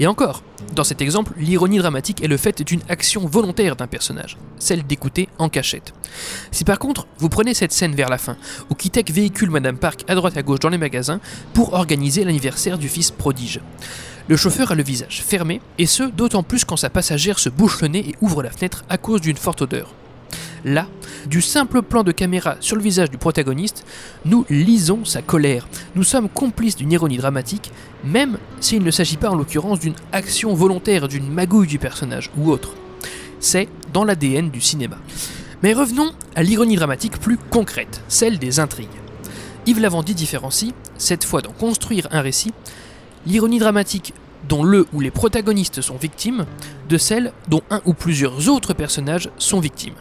Et 0.00 0.08
encore, 0.08 0.42
dans 0.74 0.82
cet 0.82 1.00
exemple, 1.00 1.32
l'ironie 1.36 1.78
dramatique 1.78 2.24
est 2.24 2.28
le 2.28 2.36
fait 2.36 2.62
d'une 2.62 2.80
action 2.88 3.24
volontaire 3.24 3.76
d'un 3.76 3.86
personnage, 3.86 4.36
celle 4.58 4.84
d'écouter 4.84 5.28
en 5.38 5.48
cachette. 5.48 5.94
Si 6.50 6.64
par 6.64 6.80
contre, 6.80 7.06
vous 7.18 7.28
prenez 7.28 7.54
cette 7.54 7.72
scène 7.72 7.94
vers 7.94 8.08
la 8.08 8.18
fin, 8.18 8.36
où 8.68 8.74
Kitek 8.74 9.12
véhicule 9.12 9.50
Madame 9.50 9.76
Park 9.76 10.04
à 10.08 10.16
droite 10.16 10.36
à 10.36 10.42
gauche 10.42 10.58
dans 10.58 10.70
les 10.70 10.78
magasins 10.78 11.20
pour 11.54 11.74
organiser 11.74 12.24
l'anniversaire 12.24 12.78
du 12.78 12.88
fils 12.88 13.12
prodige, 13.12 13.60
le 14.30 14.36
chauffeur 14.36 14.70
a 14.70 14.76
le 14.76 14.84
visage 14.84 15.24
fermé, 15.26 15.60
et 15.76 15.86
ce 15.86 16.04
d'autant 16.04 16.44
plus 16.44 16.64
quand 16.64 16.76
sa 16.76 16.88
passagère 16.88 17.40
se 17.40 17.48
bouche 17.48 17.82
le 17.82 17.88
nez 17.88 18.10
et 18.10 18.14
ouvre 18.20 18.44
la 18.44 18.52
fenêtre 18.52 18.84
à 18.88 18.96
cause 18.96 19.20
d'une 19.20 19.36
forte 19.36 19.62
odeur. 19.62 19.92
Là, 20.64 20.86
du 21.26 21.42
simple 21.42 21.82
plan 21.82 22.04
de 22.04 22.12
caméra 22.12 22.54
sur 22.60 22.76
le 22.76 22.82
visage 22.82 23.10
du 23.10 23.18
protagoniste, 23.18 23.84
nous 24.24 24.46
lisons 24.48 25.04
sa 25.04 25.20
colère. 25.20 25.66
Nous 25.96 26.04
sommes 26.04 26.28
complices 26.28 26.76
d'une 26.76 26.92
ironie 26.92 27.16
dramatique, 27.16 27.72
même 28.04 28.38
s'il 28.60 28.84
ne 28.84 28.92
s'agit 28.92 29.16
pas 29.16 29.30
en 29.30 29.34
l'occurrence 29.34 29.80
d'une 29.80 29.96
action 30.12 30.54
volontaire, 30.54 31.08
d'une 31.08 31.28
magouille 31.28 31.66
du 31.66 31.80
personnage 31.80 32.30
ou 32.38 32.52
autre. 32.52 32.76
C'est 33.40 33.68
dans 33.92 34.04
l'ADN 34.04 34.48
du 34.50 34.60
cinéma. 34.60 34.98
Mais 35.64 35.72
revenons 35.72 36.12
à 36.36 36.44
l'ironie 36.44 36.76
dramatique 36.76 37.18
plus 37.18 37.36
concrète, 37.36 38.00
celle 38.06 38.38
des 38.38 38.60
intrigues. 38.60 38.86
Yves 39.66 39.80
Lavandier 39.80 40.14
différencie, 40.14 40.72
cette 40.98 41.24
fois 41.24 41.42
dans 41.42 41.50
construire 41.50 42.06
un 42.12 42.20
récit, 42.20 42.52
l'ironie 43.26 43.58
dramatique 43.58 44.14
dont 44.50 44.64
le 44.64 44.86
ou 44.92 45.00
les 45.00 45.12
protagonistes 45.12 45.80
sont 45.80 45.96
victimes 45.96 46.44
de 46.88 46.98
celle 46.98 47.32
dont 47.48 47.62
un 47.70 47.80
ou 47.86 47.94
plusieurs 47.94 48.48
autres 48.48 48.74
personnages 48.74 49.30
sont 49.38 49.60
victimes. 49.60 49.94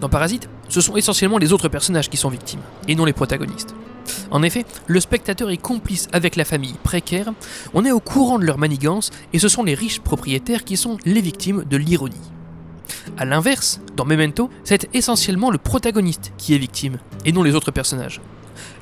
Dans 0.00 0.08
Parasite, 0.08 0.48
ce 0.68 0.80
sont 0.80 0.96
essentiellement 0.96 1.36
les 1.36 1.52
autres 1.52 1.68
personnages 1.68 2.08
qui 2.08 2.16
sont 2.16 2.30
victimes, 2.30 2.60
et 2.86 2.94
non 2.94 3.04
les 3.04 3.12
protagonistes. 3.12 3.74
En 4.30 4.44
effet, 4.44 4.64
le 4.86 5.00
spectateur 5.00 5.50
est 5.50 5.56
complice 5.56 6.08
avec 6.12 6.36
la 6.36 6.44
famille 6.44 6.76
précaire, 6.84 7.32
on 7.74 7.84
est 7.84 7.90
au 7.90 8.00
courant 8.00 8.38
de 8.38 8.44
leur 8.44 8.56
manigance, 8.56 9.10
et 9.32 9.40
ce 9.40 9.48
sont 9.48 9.64
les 9.64 9.74
riches 9.74 10.00
propriétaires 10.00 10.64
qui 10.64 10.76
sont 10.76 10.96
les 11.04 11.20
victimes 11.20 11.64
de 11.68 11.76
l'ironie. 11.76 12.30
A 13.18 13.24
l'inverse, 13.24 13.80
dans 13.96 14.04
Memento, 14.04 14.48
c'est 14.62 14.88
essentiellement 14.94 15.50
le 15.50 15.58
protagoniste 15.58 16.32
qui 16.38 16.54
est 16.54 16.58
victime, 16.58 16.98
et 17.24 17.32
non 17.32 17.42
les 17.42 17.56
autres 17.56 17.72
personnages. 17.72 18.20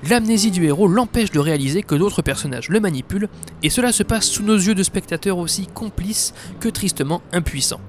L'amnésie 0.08 0.50
du 0.50 0.64
héros 0.64 0.88
l'empêche 0.88 1.30
de 1.30 1.38
réaliser 1.38 1.82
que 1.82 1.94
d'autres 1.94 2.22
personnages 2.22 2.68
le 2.68 2.80
manipulent, 2.80 3.28
et 3.62 3.70
cela 3.70 3.92
se 3.92 4.02
passe 4.02 4.26
sous 4.26 4.42
nos 4.42 4.56
yeux 4.56 4.74
de 4.74 4.82
spectateurs 4.82 5.38
aussi 5.38 5.66
complices 5.66 6.34
que 6.60 6.68
tristement 6.68 7.22
impuissants. 7.32 7.80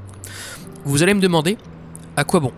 Vous 0.85 1.03
allez 1.03 1.13
me 1.13 1.21
demander, 1.21 1.57
à 2.15 2.23
quoi 2.23 2.39
bon? 2.39 2.53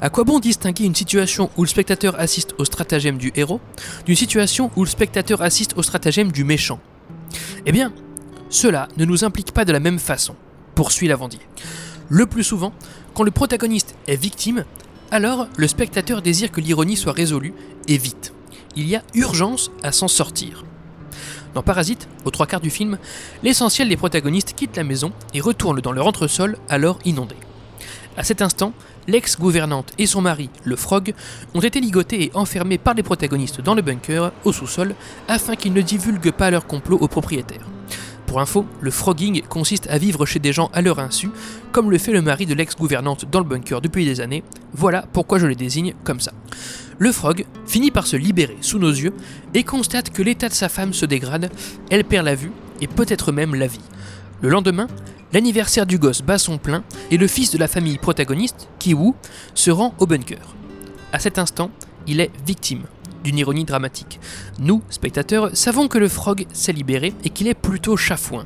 À 0.00 0.10
quoi 0.10 0.24
bon 0.24 0.38
distinguer 0.38 0.84
une 0.84 0.94
situation 0.94 1.50
où 1.56 1.62
le 1.62 1.68
spectateur 1.68 2.18
assiste 2.18 2.54
au 2.58 2.64
stratagème 2.64 3.16
du 3.16 3.32
héros 3.36 3.60
d'une 4.06 4.16
situation 4.16 4.70
où 4.76 4.84
le 4.84 4.90
spectateur 4.90 5.40
assiste 5.40 5.74
au 5.76 5.82
stratagème 5.82 6.32
du 6.32 6.44
méchant? 6.44 6.80
Eh 7.64 7.72
bien, 7.72 7.92
cela 8.50 8.88
ne 8.96 9.04
nous 9.04 9.24
implique 9.24 9.52
pas 9.52 9.64
de 9.64 9.72
la 9.72 9.80
même 9.80 9.98
façon, 9.98 10.34
poursuit 10.74 11.08
Lavandier. 11.08 11.40
Le 12.08 12.26
plus 12.26 12.44
souvent, 12.44 12.72
quand 13.14 13.22
le 13.22 13.30
protagoniste 13.30 13.94
est 14.06 14.16
victime, 14.16 14.64
alors 15.10 15.48
le 15.56 15.68
spectateur 15.68 16.22
désire 16.22 16.50
que 16.50 16.60
l'ironie 16.60 16.96
soit 16.96 17.12
résolue, 17.12 17.54
et 17.86 17.98
vite. 17.98 18.32
Il 18.78 18.88
y 18.88 18.94
a 18.94 19.02
urgence 19.14 19.72
à 19.82 19.90
s'en 19.90 20.06
sortir. 20.06 20.64
Dans 21.52 21.64
Parasite, 21.64 22.08
aux 22.24 22.30
trois 22.30 22.46
quarts 22.46 22.60
du 22.60 22.70
film, 22.70 22.96
l'essentiel 23.42 23.88
des 23.88 23.96
protagonistes 23.96 24.54
quittent 24.54 24.76
la 24.76 24.84
maison 24.84 25.10
et 25.34 25.40
retournent 25.40 25.80
dans 25.80 25.90
leur 25.90 26.06
entresol 26.06 26.56
alors 26.68 27.00
inondé. 27.04 27.34
À 28.16 28.22
cet 28.22 28.40
instant, 28.40 28.72
l'ex-gouvernante 29.08 29.92
et 29.98 30.06
son 30.06 30.20
mari, 30.20 30.48
le 30.62 30.76
Frog, 30.76 31.12
ont 31.54 31.60
été 31.60 31.80
ligotés 31.80 32.26
et 32.26 32.30
enfermés 32.34 32.78
par 32.78 32.94
les 32.94 33.02
protagonistes 33.02 33.60
dans 33.60 33.74
le 33.74 33.82
bunker, 33.82 34.30
au 34.44 34.52
sous-sol, 34.52 34.94
afin 35.26 35.56
qu'ils 35.56 35.72
ne 35.72 35.82
divulguent 35.82 36.30
pas 36.30 36.52
leur 36.52 36.68
complot 36.68 36.98
aux 37.00 37.08
propriétaires. 37.08 37.66
Pour 38.28 38.40
info, 38.40 38.64
le 38.80 38.92
frogging 38.92 39.42
consiste 39.42 39.88
à 39.88 39.98
vivre 39.98 40.24
chez 40.24 40.38
des 40.38 40.52
gens 40.52 40.70
à 40.72 40.82
leur 40.82 41.00
insu, 41.00 41.30
comme 41.72 41.90
le 41.90 41.98
fait 41.98 42.12
le 42.12 42.22
mari 42.22 42.46
de 42.46 42.54
l'ex-gouvernante 42.54 43.24
dans 43.28 43.40
le 43.40 43.44
bunker 43.44 43.80
depuis 43.80 44.04
des 44.04 44.20
années. 44.20 44.44
Voilà 44.72 45.04
pourquoi 45.12 45.40
je 45.40 45.46
les 45.46 45.56
désigne 45.56 45.94
comme 46.04 46.20
ça. 46.20 46.32
Le 46.98 47.12
frog 47.12 47.46
finit 47.66 47.92
par 47.92 48.06
se 48.06 48.16
libérer 48.16 48.56
sous 48.60 48.78
nos 48.78 48.90
yeux 48.90 49.12
et 49.54 49.62
constate 49.62 50.10
que 50.10 50.22
l'état 50.22 50.48
de 50.48 50.54
sa 50.54 50.68
femme 50.68 50.92
se 50.92 51.06
dégrade, 51.06 51.50
elle 51.90 52.04
perd 52.04 52.24
la 52.24 52.34
vue 52.34 52.50
et 52.80 52.88
peut-être 52.88 53.30
même 53.30 53.54
la 53.54 53.68
vie. 53.68 53.80
Le 54.40 54.48
lendemain, 54.48 54.88
l'anniversaire 55.32 55.86
du 55.86 55.98
gosse 55.98 56.22
bat 56.22 56.38
son 56.38 56.58
plein 56.58 56.82
et 57.10 57.16
le 57.16 57.28
fils 57.28 57.52
de 57.52 57.58
la 57.58 57.68
famille 57.68 57.98
protagoniste, 57.98 58.68
Kiwoo, 58.80 59.14
se 59.54 59.70
rend 59.70 59.94
au 59.98 60.06
bunker. 60.06 60.56
À 61.12 61.20
cet 61.20 61.38
instant, 61.38 61.70
il 62.08 62.20
est 62.20 62.32
victime 62.44 62.82
d'une 63.22 63.38
ironie 63.38 63.64
dramatique. 63.64 64.18
Nous, 64.58 64.82
spectateurs, 64.90 65.50
savons 65.54 65.86
que 65.86 65.98
le 65.98 66.08
frog 66.08 66.46
s'est 66.52 66.72
libéré 66.72 67.12
et 67.24 67.30
qu'il 67.30 67.46
est 67.46 67.54
plutôt 67.54 67.96
chafouin. 67.96 68.44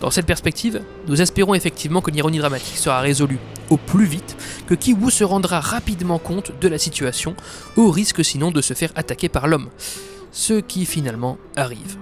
Dans 0.00 0.10
cette 0.10 0.26
perspective, 0.26 0.82
nous 1.06 1.20
espérons 1.20 1.54
effectivement 1.54 2.00
que 2.00 2.10
l'ironie 2.10 2.38
dramatique 2.38 2.76
sera 2.76 3.00
résolue 3.00 3.38
au 3.70 3.76
plus 3.76 4.06
vite, 4.06 4.36
que 4.66 4.74
Kiwoo 4.74 5.10
se 5.10 5.24
rendra 5.24 5.60
rapidement 5.60 6.18
compte 6.18 6.52
de 6.60 6.68
la 6.68 6.78
situation, 6.78 7.34
au 7.76 7.90
risque 7.90 8.24
sinon 8.24 8.50
de 8.50 8.60
se 8.60 8.74
faire 8.74 8.92
attaquer 8.94 9.28
par 9.28 9.48
l'homme. 9.48 9.68
Ce 10.32 10.60
qui 10.60 10.86
finalement 10.86 11.38
arrive. 11.56 11.96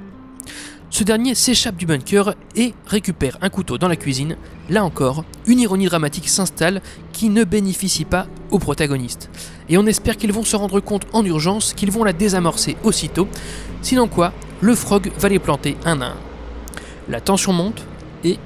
Ce 0.90 1.04
dernier 1.04 1.34
s'échappe 1.34 1.76
du 1.76 1.84
bunker 1.84 2.34
et 2.54 2.72
récupère 2.86 3.36
un 3.42 3.50
couteau 3.50 3.76
dans 3.76 3.88
la 3.88 3.96
cuisine. 3.96 4.36
Là 4.70 4.84
encore, 4.84 5.24
une 5.46 5.60
ironie 5.60 5.86
dramatique 5.86 6.28
s'installe 6.28 6.80
qui 7.12 7.28
ne 7.28 7.44
bénéficie 7.44 8.04
pas 8.04 8.26
aux 8.50 8.58
protagonistes. 8.58 9.28
Et 9.68 9.76
on 9.78 9.86
espère 9.86 10.16
qu'ils 10.16 10.32
vont 10.32 10.44
se 10.44 10.56
rendre 10.56 10.80
compte 10.80 11.06
en 11.12 11.24
urgence 11.24 11.74
qu'ils 11.74 11.90
vont 11.90 12.04
la 12.04 12.12
désamorcer 12.12 12.76
aussitôt, 12.84 13.28
sinon 13.82 14.08
quoi, 14.08 14.32
le 14.60 14.74
frog 14.74 15.10
va 15.18 15.28
les 15.28 15.38
planter 15.38 15.76
un 15.84 16.00
à. 16.00 16.14
La 17.08 17.20
tension 17.20 17.52
monte 17.52 17.84
et, 18.24 18.38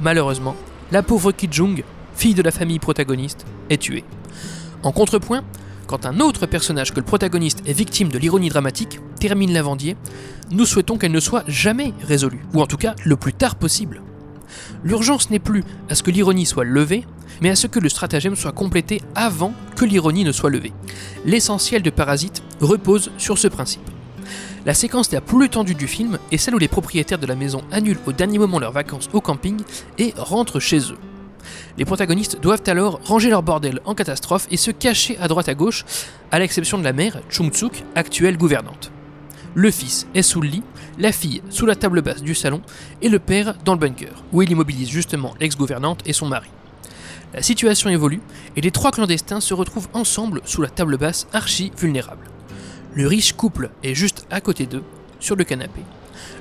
malheureusement, 0.00 0.56
la 0.92 1.02
pauvre 1.02 1.32
Kijung, 1.32 1.84
fille 2.14 2.34
de 2.34 2.42
la 2.42 2.50
famille 2.50 2.78
protagoniste, 2.78 3.44
est 3.68 3.76
tuée. 3.78 4.04
En 4.82 4.92
contrepoint, 4.92 5.44
quand 5.86 6.06
un 6.06 6.20
autre 6.20 6.46
personnage 6.46 6.92
que 6.92 7.00
le 7.00 7.04
protagoniste 7.04 7.62
est 7.66 7.72
victime 7.72 8.08
de 8.08 8.18
l'ironie 8.18 8.48
dramatique 8.48 9.00
termine 9.20 9.52
l'avendier, 9.52 9.96
nous 10.50 10.64
souhaitons 10.64 10.96
qu'elle 10.96 11.12
ne 11.12 11.20
soit 11.20 11.44
jamais 11.46 11.92
résolue, 12.06 12.44
ou 12.54 12.62
en 12.62 12.66
tout 12.66 12.76
cas 12.76 12.94
le 13.04 13.16
plus 13.16 13.34
tard 13.34 13.56
possible. 13.56 14.02
L'urgence 14.84 15.30
n'est 15.30 15.38
plus 15.38 15.64
à 15.90 15.94
ce 15.94 16.02
que 16.02 16.10
l'ironie 16.10 16.46
soit 16.46 16.64
levée, 16.64 17.04
mais 17.40 17.50
à 17.50 17.56
ce 17.56 17.66
que 17.66 17.78
le 17.78 17.88
stratagème 17.88 18.36
soit 18.36 18.52
complété 18.52 19.02
avant 19.14 19.52
que 19.76 19.84
l'ironie 19.84 20.24
ne 20.24 20.32
soit 20.32 20.50
levée. 20.50 20.72
L'essentiel 21.24 21.82
de 21.82 21.90
Parasite 21.90 22.42
repose 22.60 23.10
sur 23.18 23.36
ce 23.38 23.48
principe. 23.48 23.88
La 24.66 24.74
séquence 24.74 25.12
la 25.12 25.20
plus 25.20 25.48
tendue 25.48 25.74
du 25.74 25.86
film 25.86 26.18
est 26.32 26.36
celle 26.36 26.54
où 26.54 26.58
les 26.58 26.68
propriétaires 26.68 27.18
de 27.18 27.26
la 27.26 27.34
maison 27.34 27.62
annulent 27.70 28.00
au 28.06 28.12
dernier 28.12 28.38
moment 28.38 28.58
leurs 28.58 28.72
vacances 28.72 29.08
au 29.12 29.20
camping 29.20 29.60
et 29.98 30.12
rentrent 30.16 30.60
chez 30.60 30.78
eux. 30.78 30.98
Les 31.76 31.84
protagonistes 31.84 32.40
doivent 32.40 32.62
alors 32.66 33.00
ranger 33.04 33.30
leur 33.30 33.42
bordel 33.42 33.80
en 33.84 33.94
catastrophe 33.94 34.46
et 34.50 34.56
se 34.56 34.70
cacher 34.70 35.16
à 35.18 35.28
droite 35.28 35.48
à 35.48 35.54
gauche, 35.54 35.84
à 36.30 36.38
l'exception 36.38 36.78
de 36.78 36.84
la 36.84 36.92
mère, 36.92 37.20
Chung-Tsuk, 37.30 37.84
actuelle 37.94 38.36
gouvernante. 38.36 38.90
Le 39.54 39.70
fils 39.70 40.06
est 40.14 40.22
sous 40.22 40.40
le 40.40 40.48
lit, 40.48 40.62
la 40.98 41.12
fille 41.12 41.42
sous 41.50 41.66
la 41.66 41.74
table 41.74 42.02
basse 42.02 42.22
du 42.22 42.34
salon 42.34 42.60
et 43.00 43.08
le 43.08 43.18
père 43.18 43.54
dans 43.64 43.72
le 43.72 43.78
bunker, 43.78 44.22
où 44.32 44.42
il 44.42 44.50
immobilise 44.50 44.88
justement 44.88 45.34
l'ex-gouvernante 45.40 46.02
et 46.04 46.12
son 46.12 46.26
mari. 46.26 46.48
La 47.34 47.42
situation 47.42 47.90
évolue 47.90 48.20
et 48.56 48.60
les 48.60 48.70
trois 48.70 48.90
clandestins 48.90 49.40
se 49.40 49.54
retrouvent 49.54 49.88
ensemble 49.92 50.40
sous 50.44 50.62
la 50.62 50.68
table 50.68 50.96
basse 50.96 51.26
archi 51.32 51.72
vulnérable. 51.78 52.24
Le 52.94 53.06
riche 53.06 53.32
couple 53.32 53.70
est 53.82 53.94
juste 53.94 54.26
à 54.30 54.40
côté 54.40 54.66
d'eux, 54.66 54.84
sur 55.20 55.36
le 55.36 55.44
canapé. 55.44 55.82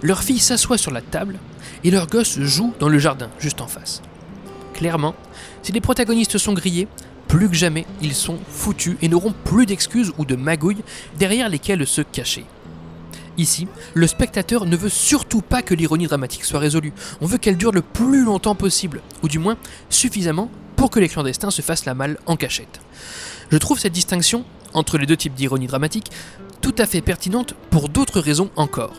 Leur 0.02 0.24
fille 0.24 0.40
s'assoit 0.40 0.78
sur 0.78 0.92
la 0.92 1.02
table 1.02 1.40
et 1.84 1.92
leur 1.92 2.08
gosse 2.08 2.40
joue 2.40 2.74
dans 2.80 2.90
le 2.90 3.00
jardin 3.00 3.30
juste 3.40 3.62
en 3.62 3.68
face. 3.68 4.02
Clairement, 4.74 5.16
si 5.64 5.72
les 5.72 5.82
protagonistes 5.82 6.38
sont 6.38 6.54
grillés, 6.54 6.88
plus 7.28 7.50
que 7.50 7.56
jamais, 7.56 7.86
ils 8.02 8.14
sont 8.14 8.38
foutus 8.50 8.96
et 9.02 9.10
n'auront 9.10 9.34
plus 9.44 9.66
d'excuses 9.66 10.14
ou 10.18 10.26
de 10.26 10.36
magouilles 10.36 10.84
derrière 11.18 11.50
lesquelles 11.50 11.86
se 11.86 12.02
cacher. 12.02 12.46
Ici, 13.38 13.68
le 13.94 14.08
spectateur 14.08 14.66
ne 14.66 14.76
veut 14.76 14.90
surtout 14.90 15.42
pas 15.42 15.62
que 15.62 15.76
l'ironie 15.76 16.08
dramatique 16.08 16.46
soit 16.46 16.60
résolue, 16.60 16.94
on 17.22 17.28
veut 17.28 17.38
qu'elle 17.38 17.58
dure 17.58 17.72
le 17.72 17.82
plus 17.82 18.24
longtemps 18.24 18.56
possible, 18.56 19.02
ou 19.22 19.28
du 19.28 19.38
moins 19.38 19.58
suffisamment 19.90 20.50
pour 20.76 20.90
que 20.90 21.00
les 21.00 21.10
clandestins 21.10 21.52
se 21.52 21.62
fassent 21.62 21.86
la 21.86 21.94
malle 21.94 22.18
en 22.26 22.36
cachette. 22.36 22.80
Je 23.52 23.58
trouve 23.58 23.80
cette 23.80 23.94
distinction 23.94 24.44
entre 24.78 24.98
les 24.98 25.06
deux 25.06 25.18
types 25.18 25.34
d'ironie 25.34 25.68
dramatique 25.68 26.12
tout 26.62 26.76
à 26.78 26.86
fait 26.86 27.02
pertinente 27.02 27.54
pour 27.70 27.90
d'autres 27.90 28.20
raisons 28.20 28.50
encore. 28.56 28.96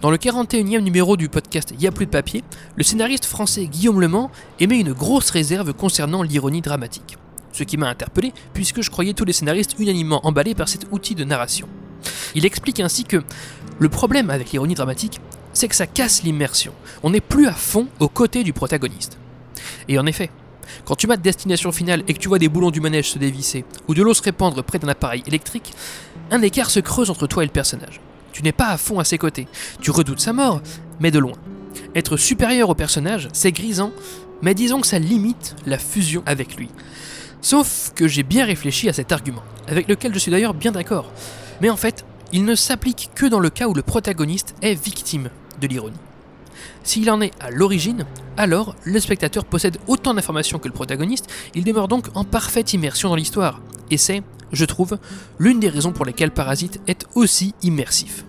Dans 0.00 0.10
le 0.10 0.16
41e 0.16 0.80
numéro 0.80 1.16
du 1.16 1.28
podcast 1.28 1.74
Y 1.78 1.86
a 1.86 1.92
plus 1.92 2.06
de 2.06 2.10
papier, 2.10 2.42
le 2.76 2.82
scénariste 2.82 3.26
français 3.26 3.66
Guillaume 3.66 4.00
Lemans 4.00 4.30
émet 4.58 4.80
une 4.80 4.92
grosse 4.92 5.30
réserve 5.30 5.74
concernant 5.74 6.22
l'ironie 6.22 6.62
dramatique. 6.62 7.18
Ce 7.52 7.64
qui 7.64 7.76
m'a 7.76 7.88
interpellé 7.88 8.32
puisque 8.54 8.80
je 8.80 8.90
croyais 8.90 9.12
tous 9.12 9.24
les 9.24 9.32
scénaristes 9.32 9.76
unanimement 9.78 10.26
emballés 10.26 10.54
par 10.54 10.68
cet 10.68 10.86
outil 10.90 11.14
de 11.14 11.24
narration. 11.24 11.68
Il 12.34 12.46
explique 12.46 12.80
ainsi 12.80 13.04
que 13.04 13.22
le 13.78 13.88
problème 13.88 14.30
avec 14.30 14.52
l'ironie 14.52 14.74
dramatique, 14.74 15.20
c'est 15.52 15.68
que 15.68 15.76
ça 15.76 15.86
casse 15.86 16.22
l'immersion. 16.22 16.72
On 17.02 17.10
n'est 17.10 17.20
plus 17.20 17.46
à 17.46 17.52
fond 17.52 17.88
aux 17.98 18.08
côtés 18.08 18.44
du 18.44 18.52
protagoniste. 18.52 19.18
Et 19.88 19.98
en 19.98 20.06
effet, 20.06 20.30
quand 20.84 20.96
tu 20.96 21.06
mates 21.06 21.22
Destination 21.22 21.72
Finale 21.72 22.02
et 22.08 22.14
que 22.14 22.18
tu 22.18 22.28
vois 22.28 22.38
des 22.38 22.48
boulons 22.48 22.70
du 22.70 22.80
manège 22.80 23.10
se 23.10 23.18
dévisser 23.18 23.64
ou 23.88 23.94
de 23.94 24.02
l'eau 24.02 24.14
se 24.14 24.22
répandre 24.22 24.62
près 24.62 24.78
d'un 24.78 24.88
appareil 24.88 25.22
électrique, 25.26 25.72
un 26.30 26.42
écart 26.42 26.70
se 26.70 26.80
creuse 26.80 27.10
entre 27.10 27.26
toi 27.26 27.42
et 27.42 27.46
le 27.46 27.52
personnage. 27.52 28.00
Tu 28.32 28.42
n'es 28.42 28.52
pas 28.52 28.68
à 28.68 28.76
fond 28.76 28.98
à 28.98 29.04
ses 29.04 29.18
côtés. 29.18 29.48
Tu 29.80 29.90
redoutes 29.90 30.20
sa 30.20 30.32
mort, 30.32 30.60
mais 31.00 31.10
de 31.10 31.18
loin. 31.18 31.36
Être 31.94 32.16
supérieur 32.16 32.68
au 32.68 32.74
personnage, 32.74 33.28
c'est 33.32 33.52
grisant, 33.52 33.92
mais 34.42 34.54
disons 34.54 34.80
que 34.80 34.86
ça 34.86 34.98
limite 34.98 35.56
la 35.66 35.78
fusion 35.78 36.22
avec 36.26 36.56
lui. 36.56 36.68
Sauf 37.42 37.92
que 37.94 38.06
j'ai 38.06 38.22
bien 38.22 38.44
réfléchi 38.44 38.88
à 38.88 38.92
cet 38.92 39.12
argument, 39.12 39.42
avec 39.66 39.88
lequel 39.88 40.12
je 40.14 40.18
suis 40.18 40.30
d'ailleurs 40.30 40.54
bien 40.54 40.72
d'accord. 40.72 41.10
Mais 41.60 41.70
en 41.70 41.76
fait, 41.76 42.04
il 42.32 42.44
ne 42.44 42.54
s'applique 42.54 43.10
que 43.14 43.26
dans 43.26 43.40
le 43.40 43.50
cas 43.50 43.66
où 43.66 43.74
le 43.74 43.82
protagoniste 43.82 44.54
est 44.62 44.74
victime 44.74 45.30
de 45.60 45.66
l'ironie. 45.66 45.96
S'il 46.82 47.10
en 47.10 47.20
est 47.20 47.32
à 47.40 47.50
l'origine, 47.50 48.04
alors 48.36 48.74
le 48.84 49.00
spectateur 49.00 49.44
possède 49.44 49.78
autant 49.86 50.14
d'informations 50.14 50.58
que 50.58 50.68
le 50.68 50.74
protagoniste, 50.74 51.26
il 51.54 51.64
demeure 51.64 51.88
donc 51.88 52.06
en 52.14 52.24
parfaite 52.24 52.72
immersion 52.72 53.08
dans 53.08 53.16
l'histoire. 53.16 53.60
Et 53.90 53.96
c'est, 53.96 54.22
je 54.52 54.64
trouve, 54.64 54.98
l'une 55.38 55.60
des 55.60 55.68
raisons 55.68 55.92
pour 55.92 56.04
lesquelles 56.04 56.30
Parasite 56.30 56.80
est 56.86 57.06
aussi 57.14 57.54
immersif. 57.62 58.24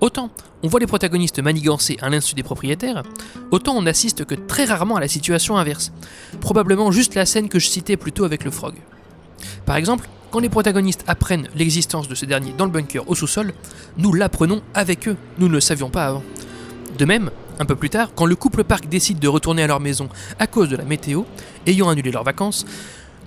Autant 0.00 0.30
on 0.62 0.68
voit 0.68 0.80
les 0.80 0.86
protagonistes 0.86 1.40
manigancer 1.40 1.96
à 2.00 2.08
l'insu 2.08 2.34
des 2.34 2.42
propriétaires, 2.42 3.04
autant 3.52 3.76
on 3.76 3.86
assiste 3.86 4.24
que 4.24 4.34
très 4.34 4.64
rarement 4.64 4.96
à 4.96 5.00
la 5.00 5.06
situation 5.06 5.56
inverse. 5.56 5.92
Probablement 6.40 6.90
juste 6.90 7.14
la 7.14 7.26
scène 7.26 7.48
que 7.48 7.60
je 7.60 7.68
citais 7.68 7.96
plus 7.96 8.12
tôt 8.12 8.24
avec 8.24 8.44
le 8.44 8.50
frog. 8.50 8.74
Par 9.66 9.76
exemple, 9.76 10.08
quand 10.30 10.40
les 10.40 10.48
protagonistes 10.48 11.04
apprennent 11.06 11.48
l'existence 11.54 12.08
de 12.08 12.14
ce 12.14 12.26
dernier 12.26 12.52
dans 12.58 12.64
le 12.64 12.70
bunker 12.70 13.08
au 13.08 13.14
sous-sol, 13.14 13.52
nous 13.96 14.12
l'apprenons 14.12 14.62
avec 14.74 15.06
eux, 15.06 15.16
nous 15.38 15.48
ne 15.48 15.52
le 15.52 15.60
savions 15.60 15.90
pas 15.90 16.06
avant. 16.06 16.24
De 16.98 17.04
même, 17.04 17.30
un 17.58 17.64
peu 17.64 17.76
plus 17.76 17.90
tard, 17.90 18.10
quand 18.14 18.26
le 18.26 18.36
couple 18.36 18.64
Park 18.64 18.88
décide 18.88 19.18
de 19.18 19.28
retourner 19.28 19.62
à 19.62 19.66
leur 19.66 19.80
maison 19.80 20.08
à 20.38 20.46
cause 20.46 20.68
de 20.68 20.76
la 20.76 20.84
météo, 20.84 21.22
ayant 21.66 21.88
annulé 21.88 22.10
leurs 22.10 22.24
vacances, 22.24 22.66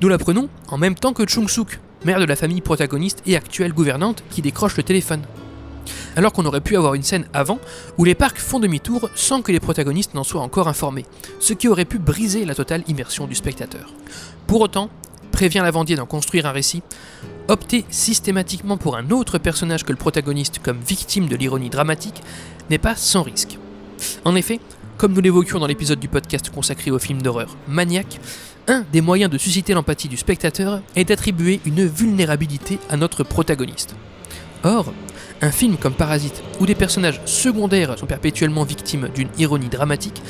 nous 0.01 0.07
l'apprenons 0.07 0.49
en 0.69 0.77
même 0.77 0.95
temps 0.95 1.13
que 1.13 1.25
Chung-suk, 1.25 1.79
mère 2.05 2.19
de 2.19 2.25
la 2.25 2.35
famille 2.35 2.61
protagoniste 2.61 3.21
et 3.25 3.35
actuelle 3.35 3.73
gouvernante, 3.73 4.23
qui 4.29 4.41
décroche 4.41 4.77
le 4.77 4.83
téléphone. 4.83 5.21
Alors 6.15 6.33
qu'on 6.33 6.45
aurait 6.45 6.61
pu 6.61 6.75
avoir 6.75 6.93
une 6.93 7.03
scène 7.03 7.25
avant 7.33 7.59
où 7.97 8.03
les 8.03 8.15
parcs 8.15 8.39
font 8.39 8.59
demi-tour 8.59 9.09
sans 9.15 9.41
que 9.41 9.51
les 9.51 9.59
protagonistes 9.59 10.13
n'en 10.13 10.23
soient 10.23 10.41
encore 10.41 10.67
informés, 10.67 11.05
ce 11.39 11.53
qui 11.53 11.67
aurait 11.67 11.85
pu 11.85 11.99
briser 11.99 12.45
la 12.45 12.55
totale 12.55 12.83
immersion 12.87 13.27
du 13.27 13.35
spectateur. 13.35 13.93
Pour 14.47 14.61
autant, 14.61 14.89
prévient 15.31 15.59
Lavandier 15.59 15.95
d'en 15.95 16.05
construire 16.05 16.45
un 16.45 16.51
récit, 16.51 16.83
opter 17.47 17.85
systématiquement 17.89 18.77
pour 18.77 18.97
un 18.97 19.09
autre 19.11 19.37
personnage 19.37 19.83
que 19.83 19.91
le 19.91 19.97
protagoniste 19.97 20.59
comme 20.59 20.79
victime 20.79 21.27
de 21.27 21.35
l'ironie 21.35 21.69
dramatique 21.69 22.21
n'est 22.69 22.77
pas 22.77 22.95
sans 22.95 23.23
risque. 23.23 23.57
En 24.25 24.35
effet, 24.35 24.59
comme 24.97 25.13
nous 25.13 25.21
l'évoquions 25.21 25.59
dans 25.59 25.67
l'épisode 25.67 25.99
du 25.99 26.07
podcast 26.07 26.49
consacré 26.49 26.91
au 26.91 26.99
film 26.99 27.21
d'horreur 27.21 27.57
Maniac, 27.67 28.19
un 28.67 28.85
des 28.91 29.01
moyens 29.01 29.31
de 29.31 29.37
susciter 29.37 29.73
l'empathie 29.73 30.07
du 30.07 30.17
spectateur 30.17 30.81
est 30.95 31.05
d'attribuer 31.05 31.59
une 31.65 31.85
vulnérabilité 31.85 32.79
à 32.89 32.97
notre 32.97 33.23
protagoniste. 33.23 33.95
Or, 34.63 34.93
un 35.41 35.51
film 35.51 35.77
comme 35.77 35.93
Parasite, 35.93 36.43
où 36.59 36.67
des 36.67 36.75
personnages 36.75 37.19
secondaires 37.25 37.97
sont 37.97 38.05
perpétuellement 38.05 38.63
victimes 38.63 39.09
d'une 39.15 39.29
ironie 39.39 39.69
dramatique, 39.69 40.21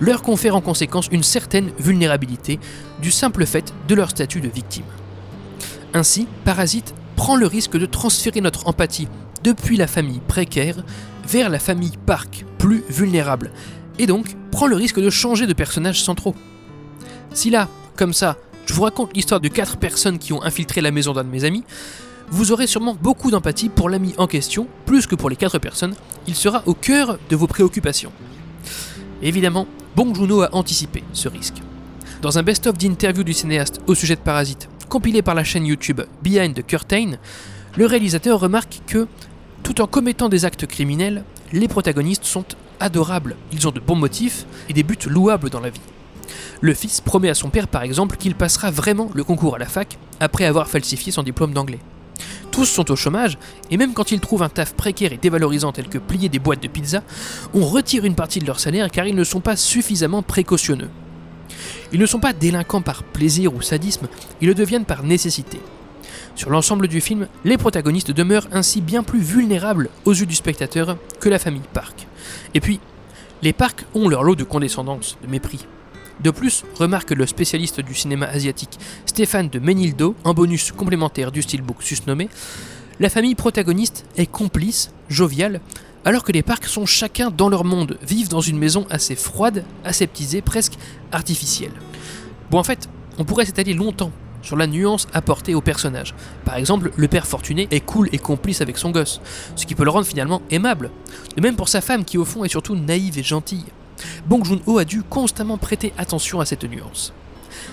leur 0.00 0.22
confère 0.22 0.56
en 0.56 0.60
conséquence 0.60 1.08
une 1.12 1.22
certaine 1.22 1.70
vulnérabilité 1.78 2.58
du 3.00 3.12
simple 3.12 3.46
fait 3.46 3.72
de 3.86 3.94
leur 3.94 4.10
statut 4.10 4.40
de 4.40 4.48
victime. 4.48 4.84
Ainsi, 5.94 6.26
Parasite 6.44 6.94
prend 7.14 7.36
le 7.36 7.46
risque 7.46 7.78
de 7.78 7.86
transférer 7.86 8.40
notre 8.40 8.66
empathie 8.66 9.08
depuis 9.44 9.76
la 9.76 9.86
famille 9.86 10.20
précaire 10.26 10.76
vers 11.26 11.48
la 11.50 11.58
famille 11.58 11.98
Park, 12.06 12.44
plus 12.58 12.84
vulnérable, 12.88 13.50
et 13.98 14.06
donc 14.06 14.36
prend 14.50 14.66
le 14.66 14.76
risque 14.76 15.00
de 15.00 15.10
changer 15.10 15.46
de 15.46 15.52
personnage 15.52 16.02
sans 16.02 16.14
trop. 16.14 16.34
Si 17.32 17.50
là, 17.50 17.68
comme 17.96 18.12
ça, 18.12 18.36
je 18.66 18.74
vous 18.74 18.82
raconte 18.82 19.14
l'histoire 19.14 19.40
de 19.40 19.48
4 19.48 19.76
personnes 19.76 20.18
qui 20.18 20.32
ont 20.32 20.42
infiltré 20.42 20.80
la 20.80 20.90
maison 20.90 21.12
d'un 21.12 21.24
de 21.24 21.28
mes 21.28 21.44
amis, 21.44 21.64
vous 22.30 22.50
aurez 22.52 22.66
sûrement 22.66 22.96
beaucoup 23.00 23.30
d'empathie 23.30 23.68
pour 23.68 23.88
l'ami 23.88 24.14
en 24.18 24.26
question, 24.26 24.66
plus 24.84 25.06
que 25.06 25.14
pour 25.14 25.30
les 25.30 25.36
4 25.36 25.58
personnes, 25.58 25.94
il 26.26 26.34
sera 26.34 26.62
au 26.66 26.74
cœur 26.74 27.18
de 27.28 27.36
vos 27.36 27.46
préoccupations. 27.46 28.12
Évidemment, 29.22 29.66
Bong 29.94 30.14
Joon-ho 30.14 30.42
a 30.42 30.54
anticipé 30.54 31.04
ce 31.12 31.28
risque. 31.28 31.62
Dans 32.22 32.38
un 32.38 32.42
best-of 32.42 32.76
d'interviews 32.76 33.24
du 33.24 33.32
cinéaste 33.32 33.80
au 33.86 33.94
sujet 33.94 34.16
de 34.16 34.20
Parasite, 34.20 34.68
compilé 34.88 35.22
par 35.22 35.34
la 35.34 35.44
chaîne 35.44 35.66
YouTube 35.66 36.00
Behind 36.22 36.54
the 36.54 36.66
Curtain, 36.66 37.12
le 37.76 37.86
réalisateur 37.86 38.40
remarque 38.40 38.80
que, 38.86 39.06
tout 39.66 39.80
en 39.80 39.88
commettant 39.88 40.28
des 40.28 40.44
actes 40.44 40.64
criminels, 40.64 41.24
les 41.52 41.66
protagonistes 41.66 42.24
sont 42.24 42.44
adorables, 42.78 43.34
ils 43.50 43.66
ont 43.66 43.72
de 43.72 43.80
bons 43.80 43.96
motifs 43.96 44.46
et 44.68 44.72
des 44.72 44.84
buts 44.84 44.96
louables 45.08 45.50
dans 45.50 45.58
la 45.58 45.70
vie. 45.70 45.80
Le 46.60 46.72
fils 46.72 47.00
promet 47.00 47.30
à 47.30 47.34
son 47.34 47.50
père 47.50 47.66
par 47.66 47.82
exemple 47.82 48.16
qu'il 48.16 48.36
passera 48.36 48.70
vraiment 48.70 49.10
le 49.12 49.24
concours 49.24 49.56
à 49.56 49.58
la 49.58 49.66
fac 49.66 49.98
après 50.20 50.44
avoir 50.44 50.68
falsifié 50.68 51.10
son 51.10 51.24
diplôme 51.24 51.52
d'anglais. 51.52 51.80
Tous 52.52 52.64
sont 52.64 52.92
au 52.92 52.96
chômage, 52.96 53.38
et 53.68 53.76
même 53.76 53.92
quand 53.92 54.12
ils 54.12 54.20
trouvent 54.20 54.44
un 54.44 54.48
taf 54.48 54.72
précaire 54.74 55.12
et 55.12 55.16
dévalorisant 55.18 55.72
tel 55.72 55.88
que 55.88 55.98
plier 55.98 56.28
des 56.28 56.38
boîtes 56.38 56.62
de 56.62 56.68
pizza, 56.68 57.02
on 57.52 57.66
retire 57.66 58.04
une 58.04 58.14
partie 58.14 58.38
de 58.38 58.46
leur 58.46 58.60
salaire 58.60 58.88
car 58.92 59.08
ils 59.08 59.16
ne 59.16 59.24
sont 59.24 59.40
pas 59.40 59.56
suffisamment 59.56 60.22
précautionneux. 60.22 60.90
Ils 61.92 61.98
ne 61.98 62.06
sont 62.06 62.20
pas 62.20 62.32
délinquants 62.32 62.82
par 62.82 63.02
plaisir 63.02 63.52
ou 63.52 63.62
sadisme, 63.62 64.06
ils 64.40 64.46
le 64.46 64.54
deviennent 64.54 64.84
par 64.84 65.02
nécessité. 65.02 65.58
Sur 66.36 66.50
l'ensemble 66.50 66.86
du 66.86 67.00
film, 67.00 67.28
les 67.46 67.56
protagonistes 67.56 68.10
demeurent 68.10 68.46
ainsi 68.52 68.82
bien 68.82 69.02
plus 69.02 69.20
vulnérables 69.20 69.88
aux 70.04 70.12
yeux 70.12 70.26
du 70.26 70.34
spectateur 70.34 70.98
que 71.18 71.30
la 71.30 71.38
famille 71.38 71.62
Park. 71.72 72.06
Et 72.52 72.60
puis, 72.60 72.78
les 73.40 73.54
Park 73.54 73.86
ont 73.94 74.06
leur 74.10 74.22
lot 74.22 74.34
de 74.36 74.44
condescendance, 74.44 75.16
de 75.22 75.30
mépris. 75.30 75.66
De 76.20 76.30
plus, 76.30 76.64
remarque 76.78 77.12
le 77.12 77.26
spécialiste 77.26 77.80
du 77.80 77.94
cinéma 77.94 78.26
asiatique 78.26 78.78
Stéphane 79.06 79.48
de 79.48 79.58
Menildo, 79.58 80.14
en 80.24 80.34
bonus 80.34 80.72
complémentaire 80.72 81.32
du 81.32 81.40
steelbook 81.40 81.82
susnommé, 81.82 82.28
la 83.00 83.08
famille 83.08 83.34
protagoniste 83.34 84.04
est 84.18 84.26
complice, 84.26 84.90
joviale, 85.08 85.62
alors 86.04 86.22
que 86.22 86.32
les 86.32 86.42
parcs 86.42 86.66
sont 86.66 86.84
chacun 86.84 87.30
dans 87.30 87.48
leur 87.48 87.64
monde, 87.64 87.98
vivent 88.06 88.28
dans 88.28 88.42
une 88.42 88.58
maison 88.58 88.86
assez 88.90 89.16
froide, 89.16 89.64
aseptisée, 89.84 90.42
presque 90.42 90.74
artificielle. 91.12 91.72
Bon 92.50 92.58
en 92.58 92.64
fait, 92.64 92.90
on 93.16 93.24
pourrait 93.24 93.46
s'étaler 93.46 93.72
longtemps 93.72 94.12
sur 94.46 94.56
la 94.56 94.66
nuance 94.66 95.08
apportée 95.12 95.54
au 95.54 95.60
personnage. 95.60 96.14
Par 96.44 96.56
exemple, 96.56 96.92
le 96.96 97.08
père 97.08 97.26
fortuné 97.26 97.66
est 97.70 97.80
cool 97.80 98.08
et 98.12 98.18
complice 98.18 98.60
avec 98.60 98.78
son 98.78 98.90
gosse, 98.90 99.20
ce 99.56 99.66
qui 99.66 99.74
peut 99.74 99.84
le 99.84 99.90
rendre 99.90 100.06
finalement 100.06 100.40
aimable. 100.50 100.90
De 101.36 101.42
même 101.42 101.56
pour 101.56 101.68
sa 101.68 101.80
femme 101.80 102.04
qui 102.04 102.16
au 102.16 102.24
fond 102.24 102.44
est 102.44 102.48
surtout 102.48 102.76
naïve 102.76 103.18
et 103.18 103.22
gentille. 103.22 103.64
Bong 104.26 104.44
Joon-ho 104.44 104.78
a 104.78 104.84
dû 104.84 105.02
constamment 105.02 105.58
prêter 105.58 105.92
attention 105.98 106.40
à 106.40 106.46
cette 106.46 106.64
nuance. 106.64 107.12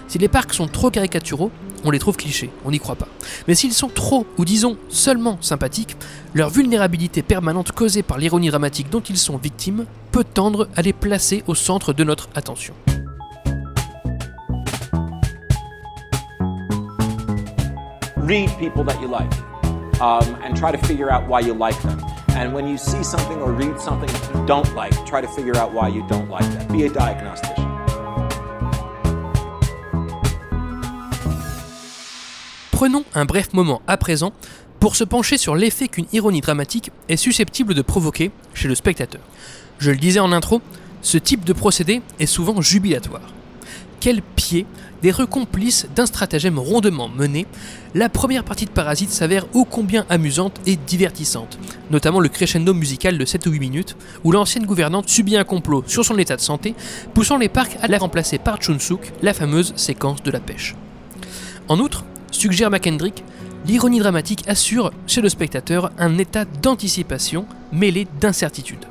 Si 0.07 0.17
les 0.17 0.27
parcs 0.27 0.53
sont 0.53 0.67
trop 0.67 0.89
caricaturaux, 0.89 1.51
on 1.83 1.91
les 1.91 1.99
trouve 1.99 2.17
clichés, 2.17 2.49
on 2.65 2.71
n'y 2.71 2.79
croit 2.79 2.95
pas. 2.95 3.07
Mais 3.47 3.55
s'ils 3.55 3.73
sont 3.73 3.89
trop, 3.89 4.25
ou 4.37 4.45
disons 4.45 4.77
seulement 4.89 5.37
sympathiques, 5.41 5.95
leur 6.33 6.49
vulnérabilité 6.49 7.21
permanente 7.21 7.71
causée 7.71 8.03
par 8.03 8.17
l'ironie 8.17 8.49
dramatique 8.49 8.89
dont 8.89 9.01
ils 9.01 9.17
sont 9.17 9.37
victimes 9.37 9.85
peut 10.11 10.23
tendre 10.23 10.69
à 10.75 10.81
les 10.81 10.93
placer 10.93 11.43
au 11.47 11.55
centre 11.55 11.93
de 11.93 12.03
notre 12.03 12.29
attention. 12.35 12.73
Read 18.23 18.49
people 18.57 18.83
that 18.85 18.99
you 19.01 19.07
like 19.07 19.31
um, 19.99 20.35
and 20.43 20.55
try 20.55 20.71
to 20.71 20.77
figure 20.87 21.11
out 21.11 21.27
why 21.27 21.41
you 21.41 21.53
like 21.53 21.79
them. 21.83 21.99
And 22.29 22.53
when 22.53 22.67
you 22.67 22.77
see 22.77 23.03
something 23.03 23.41
or 23.41 23.51
read 23.51 23.79
something 23.79 24.09
you 24.09 24.45
don't 24.45 24.73
like, 24.75 24.93
try 25.05 25.21
to 25.21 25.27
figure 25.27 25.57
out 25.57 25.73
why 25.73 25.89
you 25.89 26.03
don't 26.07 26.29
like 26.29 26.45
that. 26.53 26.71
Be 26.71 26.85
a 26.85 26.89
diagnostician. 26.89 27.69
Prenons 32.71 33.05
un 33.13 33.25
bref 33.25 33.53
moment 33.53 33.81
à 33.87 33.97
présent 33.97 34.33
pour 34.79 34.95
se 34.95 35.03
pencher 35.03 35.37
sur 35.37 35.55
l'effet 35.55 35.87
qu'une 35.87 36.07
ironie 36.11 36.41
dramatique 36.41 36.91
est 37.07 37.17
susceptible 37.17 37.73
de 37.73 37.81
provoquer 37.81 38.31
chez 38.53 38.67
le 38.67 38.75
spectateur. 38.75 39.21
Je 39.79 39.91
le 39.91 39.97
disais 39.97 40.19
en 40.19 40.31
intro, 40.31 40.61
ce 41.01 41.17
type 41.17 41.45
de 41.45 41.53
procédé 41.53 42.01
est 42.19 42.25
souvent 42.25 42.59
jubilatoire. 42.61 43.21
Quel 44.03 44.21
pied 44.21 44.65
d'être 45.01 45.23
complice 45.23 45.87
d'un 45.95 46.05
stratagème 46.05 46.59
rondement 46.59 47.07
mené, 47.07 47.45
la 47.95 48.09
première 48.09 48.43
partie 48.43 48.65
de 48.65 48.69
Parasite 48.69 49.11
s'avère 49.11 49.45
ô 49.53 49.63
combien 49.63 50.05
amusante 50.09 50.59
et 50.65 50.75
divertissante, 50.75 51.57
notamment 51.89 52.19
le 52.19 52.27
crescendo 52.27 52.73
musical 52.73 53.17
de 53.17 53.23
7 53.23 53.45
ou 53.45 53.51
8 53.51 53.59
minutes, 53.61 53.95
où 54.25 54.33
l'ancienne 54.33 54.65
gouvernante 54.65 55.07
subit 55.07 55.37
un 55.37 55.45
complot 55.45 55.85
sur 55.87 56.03
son 56.03 56.17
état 56.17 56.35
de 56.35 56.41
santé, 56.41 56.75
poussant 57.13 57.37
les 57.37 57.47
parcs 57.47 57.77
à 57.81 57.87
la 57.87 57.97
remplacer 57.97 58.39
par 58.39 58.61
Chunsuk, 58.61 59.13
la 59.21 59.33
fameuse 59.33 59.71
séquence 59.77 60.21
de 60.21 60.31
la 60.31 60.41
pêche. 60.41 60.75
En 61.69 61.79
outre, 61.79 62.03
suggère 62.29 62.71
McKendrick, 62.71 63.23
l'ironie 63.65 63.99
dramatique 63.99 64.43
assure 64.49 64.91
chez 65.07 65.21
le 65.21 65.29
spectateur 65.29 65.91
un 65.97 66.17
état 66.17 66.43
d'anticipation 66.43 67.45
mêlé 67.71 68.05
d'incertitude. 68.19 68.83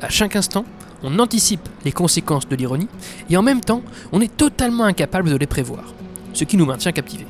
À 0.00 0.08
chaque 0.08 0.34
instant, 0.34 0.64
on 1.02 1.18
anticipe 1.18 1.68
les 1.84 1.92
conséquences 1.92 2.48
de 2.48 2.56
l'ironie, 2.56 2.88
et 3.28 3.36
en 3.36 3.42
même 3.42 3.60
temps, 3.60 3.82
on 4.12 4.20
est 4.20 4.36
totalement 4.36 4.84
incapable 4.84 5.30
de 5.30 5.36
les 5.36 5.46
prévoir, 5.46 5.94
ce 6.32 6.44
qui 6.44 6.56
nous 6.56 6.66
maintient 6.66 6.92
captivés. 6.92 7.26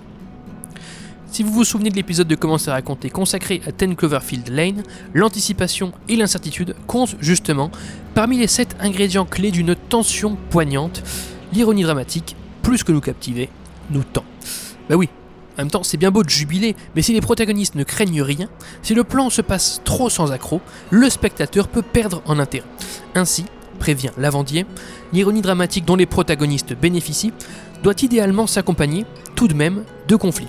Si 1.31 1.45
vous 1.45 1.53
vous 1.53 1.65
souvenez 1.65 1.91
de 1.91 1.95
l'épisode 1.95 2.27
de 2.27 2.35
Comment 2.35 2.59
c'est 2.59 2.73
raconté 2.73 3.09
consacré 3.09 3.63
à 3.65 3.71
Ten 3.71 3.95
Cloverfield 3.95 4.49
Lane, 4.49 4.83
l'anticipation 5.15 5.93
et 6.09 6.17
l'incertitude 6.17 6.75
comptent 6.89 7.15
justement 7.21 7.71
parmi 8.15 8.37
les 8.37 8.49
7 8.49 8.77
ingrédients 8.81 9.27
clés 9.27 9.53
d'une 9.53 9.77
tension 9.77 10.37
poignante. 10.51 11.05
L'ironie 11.53 11.85
dramatique, 11.85 12.35
plus 12.63 12.83
que 12.83 12.91
nous 12.91 13.01
captiver, 13.01 13.49
nous 13.91 14.03
tend. 14.03 14.25
Bah 14.89 14.97
oui, 14.97 15.09
en 15.57 15.63
même 15.63 15.71
temps, 15.71 15.85
c'est 15.85 15.99
bien 15.99 16.11
beau 16.11 16.25
de 16.25 16.29
jubiler, 16.29 16.75
mais 16.97 17.03
si 17.03 17.13
les 17.13 17.21
protagonistes 17.21 17.77
ne 17.77 17.85
craignent 17.85 18.23
rien, 18.23 18.49
si 18.83 18.95
le 18.95 19.05
plan 19.05 19.31
se 19.31 19.41
passe 19.41 19.81
trop 19.85 20.11
sans 20.11 20.33
accroc, 20.33 20.61
le 20.91 21.09
spectateur 21.09 21.69
peut 21.69 21.83
perdre 21.83 22.23
en 22.27 22.41
intérêt. 22.41 22.67
Ainsi, 23.15 23.45
prévient 23.81 24.13
Lavandier, 24.17 24.67
l'ironie 25.13 25.43
dramatique 25.43 25.85
dont 25.85 25.97
les 25.97 26.07
protagonistes 26.07 26.75
bénéficient 26.75 27.33
doit 27.83 27.95
idéalement 28.01 28.47
s'accompagner, 28.47 29.05
tout 29.35 29.49
de 29.49 29.55
même, 29.55 29.83
de 30.07 30.15
conflits. 30.15 30.47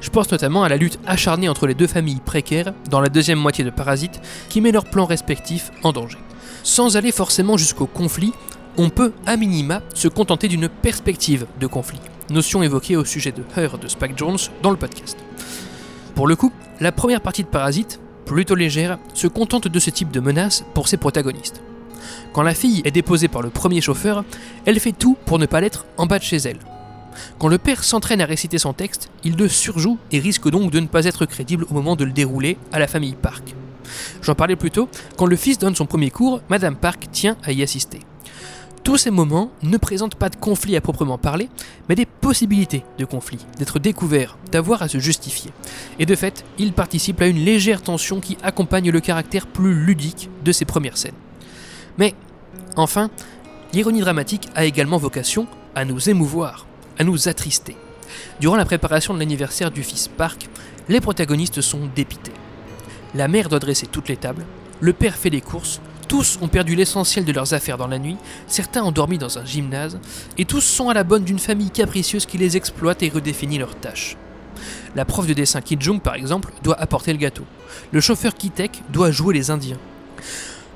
Je 0.00 0.10
pense 0.10 0.30
notamment 0.30 0.64
à 0.64 0.68
la 0.68 0.76
lutte 0.76 0.98
acharnée 1.06 1.48
entre 1.48 1.66
les 1.66 1.74
deux 1.74 1.86
familles 1.86 2.20
précaires 2.24 2.72
dans 2.90 3.00
la 3.00 3.08
deuxième 3.08 3.38
moitié 3.38 3.64
de 3.64 3.70
Parasite 3.70 4.20
qui 4.48 4.60
met 4.60 4.72
leurs 4.72 4.84
plans 4.86 5.06
respectifs 5.06 5.70
en 5.84 5.92
danger. 5.92 6.18
Sans 6.62 6.96
aller 6.96 7.12
forcément 7.12 7.56
jusqu'au 7.56 7.86
conflit, 7.86 8.32
on 8.76 8.90
peut 8.90 9.12
à 9.26 9.36
minima 9.36 9.82
se 9.94 10.08
contenter 10.08 10.48
d'une 10.48 10.68
perspective 10.68 11.46
de 11.60 11.66
conflit, 11.66 12.00
notion 12.30 12.62
évoquée 12.62 12.96
au 12.96 13.04
sujet 13.04 13.32
de 13.32 13.42
Her 13.56 13.78
de 13.78 13.88
Spike 13.88 14.18
Jones 14.18 14.38
dans 14.62 14.70
le 14.70 14.76
podcast. 14.76 15.16
Pour 16.14 16.26
le 16.26 16.36
coup, 16.36 16.52
la 16.80 16.92
première 16.92 17.20
partie 17.20 17.42
de 17.42 17.48
Parasite, 17.48 18.00
plutôt 18.24 18.54
légère, 18.54 18.98
se 19.14 19.28
contente 19.28 19.68
de 19.68 19.78
ce 19.78 19.90
type 19.90 20.10
de 20.10 20.20
menace 20.20 20.64
pour 20.74 20.88
ses 20.88 20.96
protagonistes. 20.96 21.62
Quand 22.32 22.42
la 22.42 22.54
fille 22.54 22.82
est 22.84 22.90
déposée 22.90 23.28
par 23.28 23.42
le 23.42 23.50
premier 23.50 23.80
chauffeur, 23.80 24.24
elle 24.64 24.80
fait 24.80 24.92
tout 24.92 25.16
pour 25.26 25.38
ne 25.38 25.46
pas 25.46 25.60
l'être 25.60 25.86
en 25.96 26.06
bas 26.06 26.18
de 26.18 26.24
chez 26.24 26.36
elle. 26.36 26.58
Quand 27.38 27.48
le 27.48 27.58
père 27.58 27.84
s'entraîne 27.84 28.20
à 28.20 28.26
réciter 28.26 28.58
son 28.58 28.72
texte, 28.72 29.10
il 29.24 29.36
le 29.36 29.48
surjoue 29.48 29.98
et 30.12 30.18
risque 30.18 30.50
donc 30.50 30.70
de 30.70 30.80
ne 30.80 30.86
pas 30.86 31.04
être 31.06 31.26
crédible 31.26 31.66
au 31.70 31.74
moment 31.74 31.96
de 31.96 32.04
le 32.04 32.12
dérouler 32.12 32.58
à 32.72 32.78
la 32.78 32.86
famille 32.86 33.14
Park. 33.14 33.54
J'en 34.22 34.34
parlais 34.34 34.56
plus 34.56 34.70
tôt, 34.70 34.88
quand 35.16 35.26
le 35.26 35.36
fils 35.36 35.58
donne 35.58 35.74
son 35.74 35.86
premier 35.86 36.10
cours, 36.10 36.40
Madame 36.48 36.76
Park 36.76 37.06
tient 37.12 37.36
à 37.42 37.52
y 37.52 37.62
assister. 37.62 38.00
Tous 38.86 38.98
ces 38.98 39.10
moments 39.10 39.50
ne 39.62 39.78
présentent 39.78 40.14
pas 40.14 40.28
de 40.28 40.36
conflit 40.36 40.76
à 40.76 40.80
proprement 40.80 41.18
parler, 41.18 41.48
mais 41.88 41.96
des 41.96 42.06
possibilités 42.06 42.84
de 42.98 43.04
conflit, 43.04 43.44
d'être 43.58 43.80
découvert, 43.80 44.38
d'avoir 44.52 44.80
à 44.82 44.88
se 44.88 44.98
justifier. 44.98 45.50
Et 45.98 46.06
de 46.06 46.14
fait, 46.14 46.44
ils 46.58 46.72
participent 46.72 47.20
à 47.20 47.26
une 47.26 47.44
légère 47.44 47.82
tension 47.82 48.20
qui 48.20 48.38
accompagne 48.44 48.90
le 48.90 49.00
caractère 49.00 49.48
plus 49.48 49.74
ludique 49.74 50.30
de 50.44 50.52
ces 50.52 50.64
premières 50.64 50.98
scènes. 50.98 51.14
Mais, 51.98 52.14
enfin, 52.76 53.10
l'ironie 53.72 54.00
dramatique 54.00 54.48
a 54.54 54.64
également 54.64 54.98
vocation 54.98 55.46
à 55.74 55.84
nous 55.84 56.08
émouvoir, 56.08 56.66
à 56.98 57.04
nous 57.04 57.28
attrister. 57.28 57.76
Durant 58.40 58.56
la 58.56 58.64
préparation 58.64 59.14
de 59.14 59.18
l'anniversaire 59.18 59.70
du 59.70 59.82
fils 59.82 60.08
Park, 60.08 60.48
les 60.88 61.00
protagonistes 61.00 61.60
sont 61.60 61.88
dépités. 61.94 62.32
La 63.14 63.28
mère 63.28 63.48
doit 63.48 63.58
dresser 63.58 63.86
toutes 63.86 64.08
les 64.08 64.16
tables, 64.16 64.44
le 64.80 64.92
père 64.92 65.16
fait 65.16 65.30
les 65.30 65.40
courses, 65.40 65.80
tous 66.08 66.38
ont 66.40 66.48
perdu 66.48 66.76
l'essentiel 66.76 67.24
de 67.24 67.32
leurs 67.32 67.54
affaires 67.54 67.78
dans 67.78 67.88
la 67.88 67.98
nuit, 67.98 68.16
certains 68.46 68.84
ont 68.84 68.92
dormi 68.92 69.18
dans 69.18 69.38
un 69.38 69.44
gymnase, 69.44 69.98
et 70.38 70.44
tous 70.44 70.60
sont 70.60 70.88
à 70.88 70.94
la 70.94 71.02
bonne 71.02 71.24
d'une 71.24 71.38
famille 71.38 71.70
capricieuse 71.70 72.26
qui 72.26 72.38
les 72.38 72.56
exploite 72.56 73.02
et 73.02 73.08
redéfinit 73.08 73.58
leurs 73.58 73.74
tâches. 73.74 74.16
La 74.94 75.04
prof 75.04 75.26
de 75.26 75.32
dessin 75.32 75.60
Ki 75.60 75.76
Jung, 75.78 76.00
par 76.00 76.14
exemple, 76.14 76.52
doit 76.62 76.80
apporter 76.80 77.12
le 77.12 77.18
gâteau. 77.18 77.44
Le 77.92 78.00
chauffeur 78.00 78.34
Kitek 78.34 78.82
doit 78.90 79.10
jouer 79.10 79.34
les 79.34 79.50
Indiens. 79.50 79.78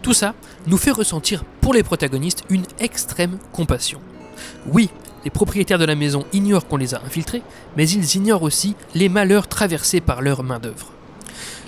Tout 0.02 0.14
ça 0.14 0.34
nous 0.66 0.78
fait 0.78 0.90
ressentir 0.90 1.44
pour 1.60 1.74
les 1.74 1.82
protagonistes 1.82 2.44
une 2.48 2.64
extrême 2.78 3.38
compassion. 3.52 4.00
Oui, 4.72 4.88
les 5.24 5.30
propriétaires 5.30 5.78
de 5.78 5.84
la 5.84 5.94
maison 5.94 6.24
ignorent 6.32 6.66
qu'on 6.66 6.78
les 6.78 6.94
a 6.94 7.02
infiltrés, 7.04 7.42
mais 7.76 7.88
ils 7.88 8.16
ignorent 8.16 8.42
aussi 8.42 8.74
les 8.94 9.08
malheurs 9.08 9.48
traversés 9.48 10.00
par 10.00 10.22
leur 10.22 10.42
main-d'œuvre. 10.42 10.92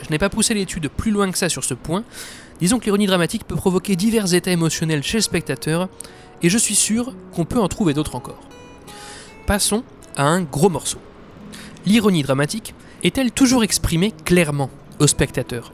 Je 0.03 0.11
n'ai 0.11 0.18
pas 0.18 0.31
poussé 0.31 0.55
l'étude 0.55 0.88
plus 0.88 1.11
loin 1.11 1.31
que 1.31 1.38
ça 1.38 1.49
sur 1.49 1.64
ce 1.64 1.75
point. 1.75 2.05
Disons 2.61 2.79
que 2.79 2.87
l'ironie 2.87 3.07
dramatique 3.07 3.45
peut 3.45 3.57
provoquer 3.57 3.97
divers 3.97 4.33
états 4.33 4.51
émotionnels 4.51 5.03
chez 5.03 5.18
le 5.18 5.23
spectateur, 5.23 5.88
et 6.42 6.49
je 6.49 6.59
suis 6.59 6.75
sûr 6.75 7.14
qu'on 7.33 7.45
peut 7.45 7.61
en 7.61 7.68
trouver 7.68 7.95
d'autres 7.95 8.16
encore. 8.16 8.40
Passons 9.47 9.85
à 10.16 10.25
un 10.25 10.42
gros 10.42 10.71
morceau. 10.71 10.99
L'ironie 11.85 12.23
dramatique 12.23 12.75
est-elle 13.03 13.33
toujours 13.33 13.64
exprimée 13.64 14.12
clairement 14.25 14.71
au 14.99 15.07
spectateur? 15.07 15.73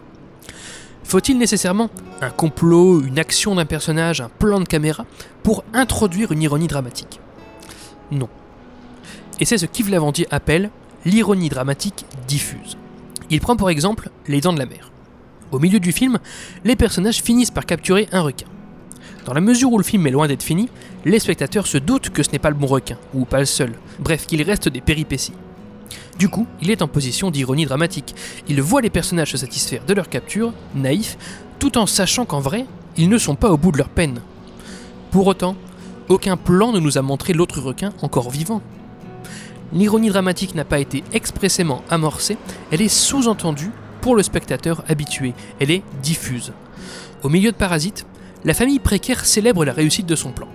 Faut-il 1.09 1.39
nécessairement 1.39 1.89
un 2.21 2.29
complot, 2.29 3.01
une 3.03 3.19
action 3.19 3.55
d'un 3.55 3.65
personnage, 3.65 4.21
un 4.21 4.29
plan 4.29 4.61
de 4.61 4.67
caméra 4.67 5.07
pour 5.43 5.65
introduire 5.73 6.33
une 6.33 6.43
ironie 6.43 6.67
dramatique? 6.67 7.19
Non. 8.11 8.29
Et 9.41 9.47
c'est 9.47 9.57
ce 9.57 9.65
qu'Yves 9.65 9.89
Lavandier 9.89 10.27
appelle 10.31 10.69
l'ironie 11.07 11.49
dramatique 11.49 12.05
diffuse. 12.27 12.77
Il 13.31 13.41
prend 13.41 13.57
pour 13.57 13.71
exemple 13.71 14.11
Les 14.27 14.43
Dents 14.43 14.53
de 14.53 14.59
la 14.59 14.67
Mer. 14.67 14.93
Au 15.51 15.59
milieu 15.59 15.81
du 15.81 15.93
film, 15.93 16.19
les 16.63 16.77
personnages 16.77 17.23
finissent 17.23 17.51
par 17.51 17.65
capturer 17.65 18.07
un 18.13 18.21
requin. 18.21 18.47
Dans 19.25 19.33
la 19.33 19.41
mesure 19.41 19.73
où 19.73 19.79
le 19.79 19.85
film 19.85 20.07
est 20.07 20.11
loin 20.11 20.29
d'être 20.29 20.43
fini, 20.43 20.69
les 21.07 21.21
spectateurs 21.21 21.67
se 21.67 21.79
doutent 21.79 22.11
que 22.11 22.23
ce 22.23 22.33
n'est 22.33 22.39
pas 22.39 22.51
le 22.51 22.57
bon 22.57 22.67
requin, 22.67 22.99
ou 23.15 23.25
pas 23.25 23.39
le 23.39 23.47
seul, 23.47 23.73
bref 23.99 24.27
qu'il 24.27 24.43
reste 24.43 24.69
des 24.69 24.83
péripéties. 24.83 25.33
Du 26.19 26.29
coup, 26.29 26.47
il 26.61 26.71
est 26.71 26.83
en 26.83 26.89
position 26.89 27.31
d'ironie 27.31 27.65
dramatique. 27.65 28.15
Il 28.49 28.61
voit 28.61 28.81
les 28.81 28.91
personnages 28.91 29.33
se 29.33 29.37
satisfaire 29.37 29.85
de 29.87 29.95
leur 29.95 30.09
capture, 30.09 30.53
naïfs, 30.75 31.17
tout 31.61 31.79
en 31.79 31.87
sachant 31.87 32.25
qu'en 32.25 32.41
vrai, 32.41 32.67
ils 32.97 33.09
ne 33.09 33.19
sont 33.19 33.37
pas 33.37 33.51
au 33.51 33.57
bout 33.57 33.71
de 33.71 33.79
leur 33.79 33.89
peine. 33.89 34.21
Pour 35.13 35.29
autant, 35.29 35.55
aucun 36.09 36.37
plan 36.37 36.73
ne 36.73 36.81
nous 36.81 36.99
a 36.99 37.03
montré 37.03 37.33
l'autre 37.33 37.61
requin 37.61 37.93
encore 38.03 38.31
vivant. 38.31 38.63
L'ironie 39.73 40.09
dramatique 40.09 40.55
n'a 40.55 40.65
pas 40.65 40.81
été 40.81 41.05
expressément 41.13 41.83
amorcée, 41.89 42.37
elle 42.73 42.83
est 42.83 42.89
sous-entendue 42.89 43.71
pour 44.01 44.17
le 44.17 44.23
spectateur 44.23 44.83
habitué, 44.89 45.35
elle 45.61 45.71
est 45.71 45.83
diffuse. 46.03 46.53
Au 47.23 47.29
milieu 47.29 47.53
de 47.53 47.57
Parasite, 47.57 48.07
la 48.45 48.55
famille 48.55 48.79
précaire 48.79 49.25
célèbre 49.25 49.65
la 49.65 49.73
réussite 49.73 50.07
de 50.07 50.17
son 50.17 50.33
plan. 50.33 50.49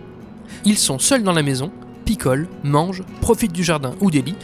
Ils 0.65 0.77
sont 0.77 0.97
seuls 0.97 1.23
dans 1.23 1.33
la 1.33 1.43
maison, 1.43 1.71
picolent, 2.05 2.47
mangent, 2.63 3.03
profitent 3.21 3.53
du 3.53 3.63
jardin 3.63 3.93
ou 4.01 4.09
des 4.09 4.21
lits, 4.21 4.35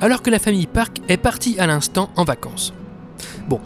alors 0.00 0.22
que 0.22 0.30
la 0.30 0.38
famille 0.38 0.66
Park 0.66 1.00
est 1.08 1.16
partie 1.16 1.58
à 1.58 1.66
l'instant 1.66 2.10
en 2.16 2.24
vacances. 2.24 2.72
Bon, 3.48 3.60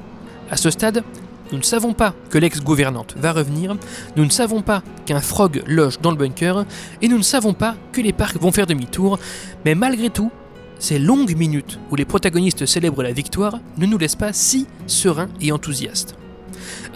à 0.50 0.56
ce 0.56 0.70
stade, 0.70 1.02
nous 1.50 1.58
ne 1.58 1.62
savons 1.62 1.92
pas 1.92 2.14
que 2.30 2.38
l'ex-gouvernante 2.38 3.14
va 3.18 3.32
revenir, 3.32 3.76
nous 4.16 4.24
ne 4.24 4.30
savons 4.30 4.62
pas 4.62 4.82
qu'un 5.04 5.20
frog 5.20 5.62
loge 5.66 6.00
dans 6.00 6.10
le 6.10 6.16
bunker, 6.16 6.64
et 7.02 7.08
nous 7.08 7.18
ne 7.18 7.22
savons 7.22 7.52
pas 7.52 7.76
que 7.92 8.00
les 8.00 8.14
parcs 8.14 8.40
vont 8.40 8.52
faire 8.52 8.66
demi-tour, 8.66 9.18
mais 9.64 9.74
malgré 9.74 10.08
tout, 10.08 10.30
ces 10.78 10.98
longues 10.98 11.36
minutes 11.36 11.78
où 11.90 11.96
les 11.96 12.04
protagonistes 12.04 12.66
célèbrent 12.66 13.02
la 13.02 13.12
victoire 13.12 13.58
ne 13.76 13.86
nous 13.86 13.98
laissent 13.98 14.16
pas 14.16 14.32
si 14.32 14.66
sereins 14.86 15.28
et 15.40 15.52
enthousiastes. 15.52 16.16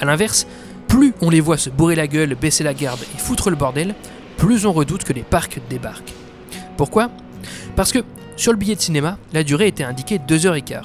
A 0.01 0.05
l'inverse, 0.05 0.46
plus 0.88 1.14
on 1.20 1.31
les 1.31 1.40
voit 1.40 1.59
se 1.59 1.70
bourrer 1.70 1.94
la 1.94 2.07
gueule, 2.07 2.35
baisser 2.35 2.64
la 2.64 2.75
garde 2.75 3.01
et 3.14 3.18
foutre 3.18 3.51
le 3.51 3.57
bordel, 3.57 3.94
plus 4.38 4.66
on 4.66 4.72
redoute 4.72 5.05
que 5.05 5.12
les 5.12 5.22
parcs 5.22 5.61
débarquent. 5.68 6.14
Pourquoi? 6.77 7.11
Parce 7.77 7.92
que 7.92 8.01
sur 8.37 8.53
le 8.53 8.59
billet 8.59 8.75
de 8.75 8.81
cinéma, 8.81 9.18
la 9.33 9.42
durée 9.42 9.68
était 9.68 9.85
indiquée 9.85 10.18
2h15, 10.18 10.85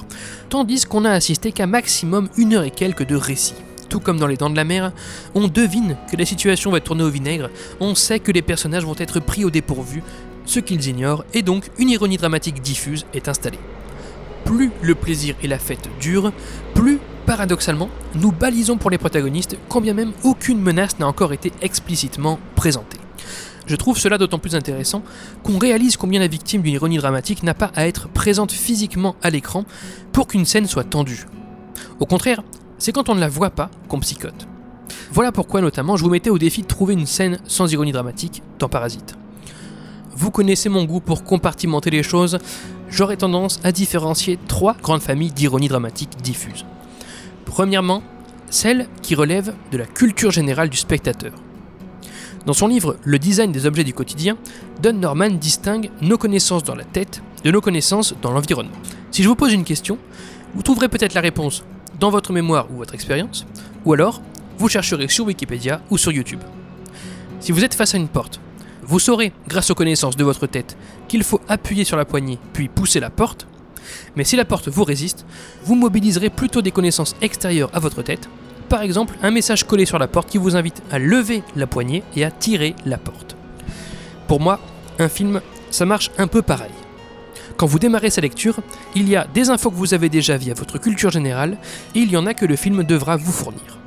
tandis 0.50 0.86
qu'on 0.86 1.02
n'a 1.02 1.12
assisté 1.12 1.52
qu'à 1.52 1.68
maximum 1.68 2.30
une 2.38 2.54
heure 2.54 2.64
et 2.64 2.72
quelques 2.72 3.06
de 3.06 3.16
récit. 3.16 3.56
Tout 3.90 4.00
comme 4.00 4.18
dans 4.18 4.28
Les 4.28 4.38
Dents 4.38 4.50
de 4.50 4.56
la 4.56 4.64
Mer, 4.64 4.94
on 5.36 5.50
devine 5.50 5.98
que 6.10 6.16
la 6.16 6.24
situation 6.24 6.72
va 6.72 6.80
tourner 6.80 7.04
au 7.04 7.10
vinaigre, 7.10 7.50
on 7.82 7.94
sait 7.94 8.20
que 8.20 8.32
les 8.32 8.42
personnages 8.42 8.86
vont 8.86 8.96
être 8.98 9.20
pris 9.20 9.44
au 9.44 9.50
dépourvu, 9.50 10.02
ce 10.46 10.62
qu'ils 10.62 10.88
ignorent, 10.88 11.26
et 11.34 11.42
donc 11.42 11.70
une 11.78 11.90
ironie 11.90 12.16
dramatique 12.16 12.62
diffuse 12.62 13.06
est 13.14 13.28
installée. 13.28 13.60
Plus 14.46 14.72
le 14.82 14.96
plaisir 14.96 15.36
et 15.44 15.48
la 15.48 15.60
fête 15.60 15.90
durent, 16.00 16.32
plus, 16.74 17.00
paradoxalement, 17.26 17.90
nous 18.16 18.32
balisons 18.32 18.78
pour 18.78 18.90
les 18.90 18.98
protagonistes, 18.98 19.58
quand 19.68 19.82
bien 19.82 19.94
même 19.94 20.14
aucune 20.24 20.62
menace 20.62 20.98
n'a 21.00 21.08
encore 21.08 21.34
été 21.34 21.52
explicitement 21.62 22.40
présentée. 22.56 23.01
Je 23.66 23.76
trouve 23.76 23.98
cela 23.98 24.18
d'autant 24.18 24.40
plus 24.40 24.56
intéressant 24.56 25.04
qu'on 25.44 25.58
réalise 25.58 25.98
combien 25.98 26.20
la 26.20 26.28
victime 26.28 26.62
d'une 26.62 26.74
ironie 26.74 26.98
dramatique 26.98 27.44
n'a 27.44 27.54
pas 27.54 27.72
à 27.76 27.88
être 27.88 28.10
présente 28.10 28.52
physiquement 28.52 29.16
à 29.22 29.30
l'écran 29.30 29.66
pour 30.12 30.28
qu'une 30.28 30.46
scène 30.46 30.68
soit 30.68 30.84
tendue. 30.84 31.26
Au 32.00 32.06
contraire, 32.06 32.42
c'est 32.78 32.92
quand 32.92 33.10
on 33.10 33.16
ne 33.16 33.20
la 33.20 33.30
voit 33.30 33.52
pas 33.52 33.70
qu'on 33.88 34.00
psychote. 34.00 34.48
Voilà 35.12 35.32
pourquoi 35.32 35.62
notamment 35.62 35.98
je 35.98 36.04
vous 36.04 36.10
mettais 36.10 36.30
au 36.30 36.38
défi 36.38 36.62
de 36.62 36.68
trouver 36.68 36.94
une 36.94 37.06
scène 37.06 37.40
sans 37.46 37.72
ironie 37.72 37.92
dramatique 37.92 38.42
dans 38.60 38.70
Parasite. 38.70 39.16
Vous 40.16 40.32
connaissez 40.32 40.70
mon 40.70 40.84
goût 40.86 41.00
pour 41.00 41.24
compartimenter 41.24 41.90
les 41.90 42.04
choses, 42.04 42.40
j'aurais 42.90 43.18
tendance 43.18 43.60
à 43.64 43.72
différencier 43.72 44.40
trois 44.48 44.76
grandes 44.82 45.02
familles 45.02 45.32
d'ironie 45.32 45.68
dramatique 45.68 46.18
diffuse. 46.22 46.66
Premièrement, 47.46 48.04
celle 48.50 48.88
qui 49.02 49.16
relève 49.16 49.54
de 49.72 49.78
la 49.78 49.86
culture 49.86 50.32
générale 50.32 50.70
du 50.70 50.78
spectateur. 50.78 51.34
Dans 52.46 52.54
son 52.54 52.68
livre 52.68 52.98
Le 53.04 53.20
design 53.20 53.52
des 53.52 53.68
objets 53.68 53.84
du 53.84 53.94
quotidien, 53.94 54.36
Don 54.82 54.94
Norman 54.94 55.30
distingue 55.30 55.92
nos 56.02 56.18
connaissances 56.18 56.64
dans 56.64 56.74
la 56.74 56.84
tête 56.84 57.22
de 57.44 57.52
nos 57.52 57.62
connaissances 57.62 58.16
dans 58.22 58.32
l'environnement. 58.32 58.76
Si 59.12 59.22
je 59.22 59.28
vous 59.28 59.36
pose 59.36 59.54
une 59.54 59.64
question, 59.64 60.00
vous 60.56 60.64
trouverez 60.64 60.90
peut-être 60.90 61.14
la 61.14 61.22
réponse 61.22 61.64
dans 62.00 62.10
votre 62.10 62.34
mémoire 62.34 62.68
ou 62.72 62.78
votre 62.78 62.96
expérience, 62.96 63.46
ou 63.86 63.94
alors 63.94 64.22
vous 64.58 64.70
chercherez 64.70 65.08
sur 65.08 65.26
Wikipédia 65.26 65.82
ou 65.92 65.98
sur 65.98 66.12
YouTube. 66.12 66.40
Si 67.40 67.52
vous 67.52 67.64
êtes 67.64 67.76
face 67.76 67.94
à 67.94 67.98
une 67.98 68.08
porte, 68.08 68.40
vous 68.84 69.00
saurez, 69.00 69.34
grâce 69.48 69.70
aux 69.70 69.76
connaissances 69.76 70.18
de 70.18 70.24
votre 70.24 70.48
tête, 70.48 70.78
qu'il 71.08 71.24
faut 71.24 71.42
appuyer 71.48 71.84
sur 71.84 71.98
la 71.98 72.06
poignée 72.06 72.40
puis 72.54 72.70
pousser 72.70 73.00
la 73.00 73.12
porte, 73.12 73.46
mais 74.16 74.24
si 74.24 74.36
la 74.36 74.46
porte 74.46 74.68
vous 74.68 74.84
résiste, 74.84 75.26
vous 75.64 75.76
mobiliserez 75.76 76.30
plutôt 76.30 76.62
des 76.62 76.72
connaissances 76.72 77.16
extérieures 77.22 77.70
à 77.74 77.80
votre 77.80 78.02
tête, 78.02 78.30
par 78.72 78.84
exemple 78.84 79.18
un 79.22 79.32
message 79.32 79.66
collé 79.66 79.86
sur 79.86 80.00
la 80.00 80.08
porte 80.08 80.30
qui 80.30 80.38
vous 80.38 80.56
invite 80.56 80.82
à 80.92 80.98
lever 80.98 81.44
la 81.58 81.68
poignée 81.68 82.04
et 82.16 82.24
à 82.24 82.32
tirer 82.32 82.74
la 82.86 82.98
porte. 82.98 83.36
Pour 84.30 84.40
moi, 84.40 84.62
un 84.98 85.10
film, 85.10 85.42
ça 85.72 85.86
marche 85.86 86.10
un 86.18 86.28
peu 86.28 86.42
pareil. 86.42 86.72
Quand 87.58 87.66
vous 87.66 87.80
démarrez 87.80 88.10
sa 88.10 88.22
lecture, 88.22 88.62
il 88.96 89.10
y 89.10 89.18
a 89.18 89.28
des 89.34 89.50
infos 89.50 89.72
que 89.72 89.76
vous 89.76 89.94
avez 89.94 90.08
déjà 90.08 90.38
via 90.38 90.54
votre 90.54 90.78
culture 90.78 91.12
générale, 91.12 91.58
et 91.96 92.00
il 92.00 92.12
y 92.12 92.16
en 92.16 92.26
a 92.26 92.34
que 92.34 92.46
le 92.46 92.56
film 92.56 92.86
devra 92.86 93.18
vous 93.18 93.34
fournir. 93.34 93.78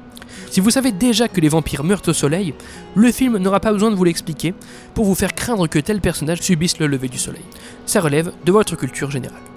Si 0.51 0.61
vous 0.61 0.71
savez 0.71 0.93
déjà 0.93 1.29
que 1.29 1.41
les 1.41 1.49
vampires 1.49 1.83
meurent 1.83 2.07
au 2.07 2.13
soleil, 2.13 2.53
le 2.95 3.11
film 3.11 3.39
n'aura 3.39 3.61
pas 3.61 3.73
besoin 3.73 3.91
de 3.91 3.97
vous 3.97 4.05
l'expliquer 4.05 4.53
pour 4.93 5.07
vous 5.07 5.15
faire 5.15 5.35
craindre 5.35 5.67
que 5.67 5.79
tel 5.79 6.03
personnage 6.03 6.43
subisse 6.43 6.79
le 6.79 6.89
lever 6.89 7.09
du 7.09 7.19
soleil. 7.19 7.45
Ça 7.87 8.03
relève 8.03 8.33
de 8.45 8.53
votre 8.53 8.77
culture 8.77 9.11
générale. 9.11 9.54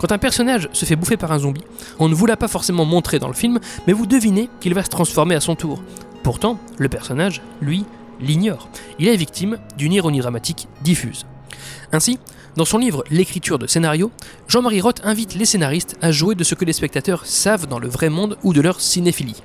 Quand 0.00 0.12
un 0.12 0.18
personnage 0.18 0.68
se 0.72 0.84
fait 0.84 0.96
bouffer 0.96 1.16
par 1.16 1.32
un 1.32 1.38
zombie, 1.38 1.64
on 1.98 2.08
ne 2.08 2.14
vous 2.14 2.26
l'a 2.26 2.36
pas 2.36 2.48
forcément 2.48 2.84
montré 2.84 3.18
dans 3.18 3.28
le 3.28 3.34
film, 3.34 3.58
mais 3.86 3.92
vous 3.92 4.06
devinez 4.06 4.48
qu'il 4.60 4.74
va 4.74 4.84
se 4.84 4.90
transformer 4.90 5.34
à 5.34 5.40
son 5.40 5.54
tour. 5.54 5.82
Pourtant, 6.22 6.58
le 6.78 6.88
personnage, 6.88 7.42
lui, 7.60 7.84
l'ignore. 8.20 8.68
Il 8.98 9.08
est 9.08 9.16
victime 9.16 9.58
d'une 9.76 9.92
ironie 9.92 10.20
dramatique 10.20 10.68
diffuse. 10.82 11.26
Ainsi, 11.92 12.18
dans 12.56 12.64
son 12.64 12.78
livre 12.78 13.04
L'écriture 13.10 13.58
de 13.58 13.66
scénario, 13.66 14.10
Jean-Marie 14.48 14.80
Roth 14.80 15.00
invite 15.04 15.34
les 15.34 15.44
scénaristes 15.44 15.96
à 16.00 16.12
jouer 16.12 16.34
de 16.34 16.44
ce 16.44 16.54
que 16.54 16.64
les 16.64 16.72
spectateurs 16.72 17.26
savent 17.26 17.66
dans 17.66 17.78
le 17.78 17.88
vrai 17.88 18.08
monde 18.08 18.36
ou 18.42 18.52
de 18.52 18.60
leur 18.60 18.80
cinéphilie. 18.80 19.42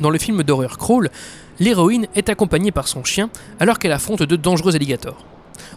Dans 0.00 0.10
le 0.10 0.18
film 0.18 0.42
d'horreur 0.42 0.78
Crawl, 0.78 1.10
l'héroïne 1.58 2.06
est 2.14 2.28
accompagnée 2.28 2.72
par 2.72 2.88
son 2.88 3.04
chien 3.04 3.30
alors 3.60 3.78
qu'elle 3.78 3.92
affronte 3.92 4.22
de 4.22 4.36
dangereux 4.36 4.76
alligators. 4.76 5.24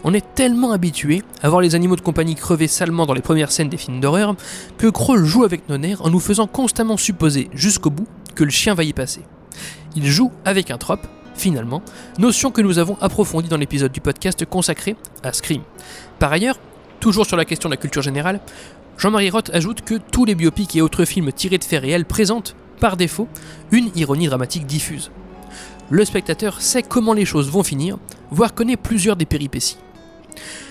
On 0.04 0.13
est 0.13 0.34
tellement 0.36 0.72
habitué 0.72 1.24
à 1.42 1.50
voir 1.50 1.62
les 1.62 1.76
animaux 1.76 1.96
de 1.96 2.02
compagnie 2.02 2.36
crever 2.36 2.68
salement 2.68 3.06
dans 3.06 3.13
les 3.13 3.22
premières 3.22 3.52
scènes 3.52 3.70
des 3.70 3.78
films 3.78 4.00
d'horreur 4.00 4.36
que 4.78 4.88
Kroll 4.88 5.26
joue 5.26 5.44
avec 5.44 5.68
nos 5.70 5.78
nerfs 5.78 6.04
en 6.06 6.10
nous 6.10 6.20
faisant 6.20 6.48
constamment 6.48 6.98
supposer 6.98 7.50
jusqu'au 7.54 7.89
bout 7.89 8.08
que 8.36 8.44
le 8.44 8.50
chien 8.50 8.74
va 8.74 8.84
y 8.84 8.94
passer. 8.94 9.22
Il 9.96 10.06
joue 10.06 10.32
avec 10.46 10.72
un 10.72 10.78
trope, 10.78 11.08
finalement, 11.36 11.82
notion 12.18 12.52
que 12.52 12.62
nous 12.62 12.80
avons 12.80 12.98
approfondie 13.02 13.50
dans 13.50 13.58
l'épisode 13.58 13.92
du 13.92 14.02
podcast 14.02 14.46
consacré 14.46 14.96
à 15.24 15.34
Scream. 15.34 15.62
Par 16.20 16.32
ailleurs, 16.32 16.60
toujours 17.00 17.26
sur 17.26 17.38
la 17.38 17.46
question 17.46 17.70
de 17.70 17.74
la 17.74 17.82
culture 17.82 18.02
générale, 18.02 18.39
Jean-Marie 18.98 19.30
Roth 19.30 19.50
ajoute 19.54 19.82
que 19.82 19.96
tous 19.96 20.26
les 20.26 20.36
biopics 20.36 20.76
et 20.76 20.82
autres 20.82 21.06
films 21.06 21.32
tirés 21.32 21.58
de 21.58 21.63
faits 21.63 21.82
réels 21.82 22.06
présentent, 22.06 22.56
par 22.80 22.98
défaut, 22.98 23.28
une 23.72 23.89
ironie 23.96 24.28
dramatique 24.28 24.65
diffuse. 24.65 25.12
Le 25.91 26.06
spectateur 26.06 26.62
sait 26.62 26.84
comment 26.84 27.13
les 27.13 27.25
choses 27.25 27.49
vont 27.49 27.63
finir, 27.63 27.97
voire 28.30 28.54
connaît 28.54 28.78
plusieurs 28.78 29.15
des 29.15 29.25
péripéties. 29.25 29.78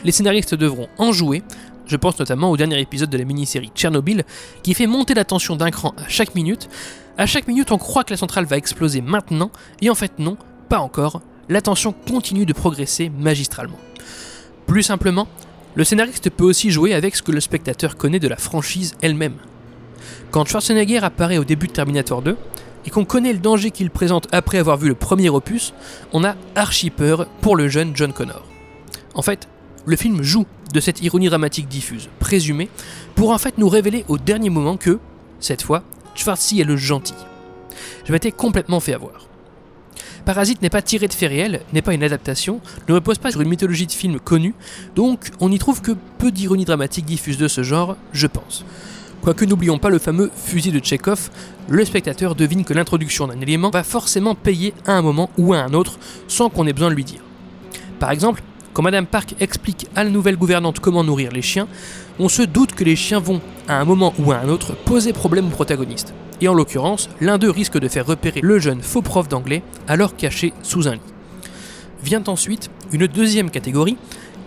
Les 0.04 0.12
scénaristes 0.12 0.54
devront 0.54 0.88
en 0.96 1.10
jouer, 1.10 1.42
je 1.86 1.96
pense 1.96 2.18
notamment 2.20 2.50
au 2.52 2.56
dernier 2.56 2.80
épisode 2.80 3.10
de 3.10 3.18
la 3.18 3.24
mini-série 3.24 3.72
Tchernobyl, 3.74 4.24
qui 4.62 4.74
fait 4.74 4.86
monter 4.86 5.14
la 5.14 5.24
tension 5.24 5.56
d'un 5.56 5.72
cran 5.72 5.92
à 5.96 6.08
chaque 6.08 6.36
minute. 6.36 6.68
À 7.16 7.26
chaque 7.26 7.48
minute, 7.48 7.72
on 7.72 7.78
croit 7.78 8.04
que 8.04 8.12
la 8.12 8.16
centrale 8.16 8.44
va 8.44 8.56
exploser 8.56 9.00
maintenant, 9.00 9.50
et 9.80 9.90
en 9.90 9.96
fait 9.96 10.20
non, 10.20 10.36
pas 10.68 10.78
encore, 10.78 11.20
la 11.48 11.62
tension 11.62 11.92
continue 11.92 12.46
de 12.46 12.52
progresser 12.52 13.08
magistralement. 13.10 13.78
Plus 14.66 14.84
simplement, 14.84 15.26
le 15.74 15.82
scénariste 15.82 16.30
peut 16.30 16.44
aussi 16.44 16.70
jouer 16.70 16.94
avec 16.94 17.16
ce 17.16 17.22
que 17.22 17.32
le 17.32 17.40
spectateur 17.40 17.96
connaît 17.96 18.20
de 18.20 18.28
la 18.28 18.36
franchise 18.36 18.94
elle-même. 19.02 19.36
Quand 20.30 20.44
Schwarzenegger 20.44 20.98
apparaît 20.98 21.38
au 21.38 21.44
début 21.44 21.66
de 21.66 21.72
Terminator 21.72 22.22
2, 22.22 22.36
et 22.88 22.90
qu'on 22.90 23.04
connaît 23.04 23.34
le 23.34 23.38
danger 23.38 23.70
qu'il 23.70 23.90
présente 23.90 24.28
après 24.32 24.56
avoir 24.56 24.78
vu 24.78 24.88
le 24.88 24.94
premier 24.94 25.28
opus, 25.28 25.74
on 26.14 26.24
a 26.24 26.36
archi 26.54 26.88
peur 26.88 27.26
pour 27.42 27.54
le 27.54 27.68
jeune 27.68 27.94
John 27.94 28.14
Connor. 28.14 28.46
En 29.12 29.20
fait, 29.20 29.46
le 29.84 29.94
film 29.94 30.22
joue 30.22 30.46
de 30.72 30.80
cette 30.80 31.02
ironie 31.02 31.28
dramatique 31.28 31.68
diffuse, 31.68 32.08
présumée, 32.18 32.70
pour 33.14 33.28
en 33.28 33.36
fait 33.36 33.58
nous 33.58 33.68
révéler 33.68 34.06
au 34.08 34.16
dernier 34.16 34.48
moment 34.48 34.78
que, 34.78 35.00
cette 35.38 35.60
fois, 35.60 35.82
Schwarzy 36.14 36.62
est 36.62 36.64
le 36.64 36.78
gentil. 36.78 37.12
Je 38.06 38.12
m'étais 38.12 38.32
complètement 38.32 38.80
fait 38.80 38.94
avoir. 38.94 39.26
Parasite 40.24 40.62
n'est 40.62 40.70
pas 40.70 40.80
tiré 40.80 41.08
de 41.08 41.12
faits 41.12 41.28
réels, 41.28 41.60
n'est 41.74 41.82
pas 41.82 41.92
une 41.92 42.02
adaptation, 42.02 42.62
ne 42.88 42.94
repose 42.94 43.18
pas 43.18 43.32
sur 43.32 43.42
une 43.42 43.50
mythologie 43.50 43.86
de 43.86 43.92
film 43.92 44.18
connue, 44.18 44.54
donc 44.96 45.28
on 45.40 45.50
n'y 45.50 45.58
trouve 45.58 45.82
que 45.82 45.92
peu 46.16 46.30
d'ironie 46.30 46.64
dramatique 46.64 47.04
diffuse 47.04 47.36
de 47.36 47.48
ce 47.48 47.62
genre, 47.62 47.98
je 48.14 48.26
pense. 48.26 48.64
Quoique 49.28 49.44
n'oublions 49.44 49.76
pas 49.76 49.90
le 49.90 49.98
fameux 49.98 50.30
fusil 50.34 50.72
de 50.72 50.78
Tchekhov, 50.78 51.28
le 51.68 51.84
spectateur 51.84 52.34
devine 52.34 52.64
que 52.64 52.72
l'introduction 52.72 53.26
d'un 53.26 53.38
élément 53.42 53.68
va 53.68 53.82
forcément 53.82 54.34
payer 54.34 54.72
à 54.86 54.94
un 54.94 55.02
moment 55.02 55.28
ou 55.36 55.52
à 55.52 55.58
un 55.58 55.74
autre 55.74 55.98
sans 56.28 56.48
qu'on 56.48 56.66
ait 56.66 56.72
besoin 56.72 56.88
de 56.88 56.94
lui 56.94 57.04
dire. 57.04 57.20
Par 58.00 58.10
exemple, 58.10 58.42
quand 58.72 58.80
Madame 58.80 59.04
Park 59.04 59.34
explique 59.38 59.86
à 59.94 60.02
la 60.02 60.08
nouvelle 60.08 60.38
gouvernante 60.38 60.80
comment 60.80 61.04
nourrir 61.04 61.30
les 61.30 61.42
chiens, 61.42 61.68
on 62.18 62.30
se 62.30 62.40
doute 62.40 62.72
que 62.72 62.84
les 62.84 62.96
chiens 62.96 63.20
vont, 63.20 63.42
à 63.68 63.78
un 63.78 63.84
moment 63.84 64.14
ou 64.18 64.32
à 64.32 64.38
un 64.38 64.48
autre, 64.48 64.74
poser 64.86 65.12
problème 65.12 65.48
au 65.48 65.50
protagoniste. 65.50 66.14
Et 66.40 66.48
en 66.48 66.54
l'occurrence, 66.54 67.10
l'un 67.20 67.36
d'eux 67.36 67.50
risque 67.50 67.78
de 67.78 67.88
faire 67.88 68.06
repérer 68.06 68.40
le 68.42 68.58
jeune 68.58 68.80
faux 68.80 69.02
prof 69.02 69.28
d'anglais, 69.28 69.62
alors 69.88 70.16
caché 70.16 70.54
sous 70.62 70.88
un 70.88 70.94
lit. 70.94 71.00
Vient 72.02 72.24
ensuite 72.28 72.70
une 72.92 73.06
deuxième 73.06 73.50
catégorie, 73.50 73.98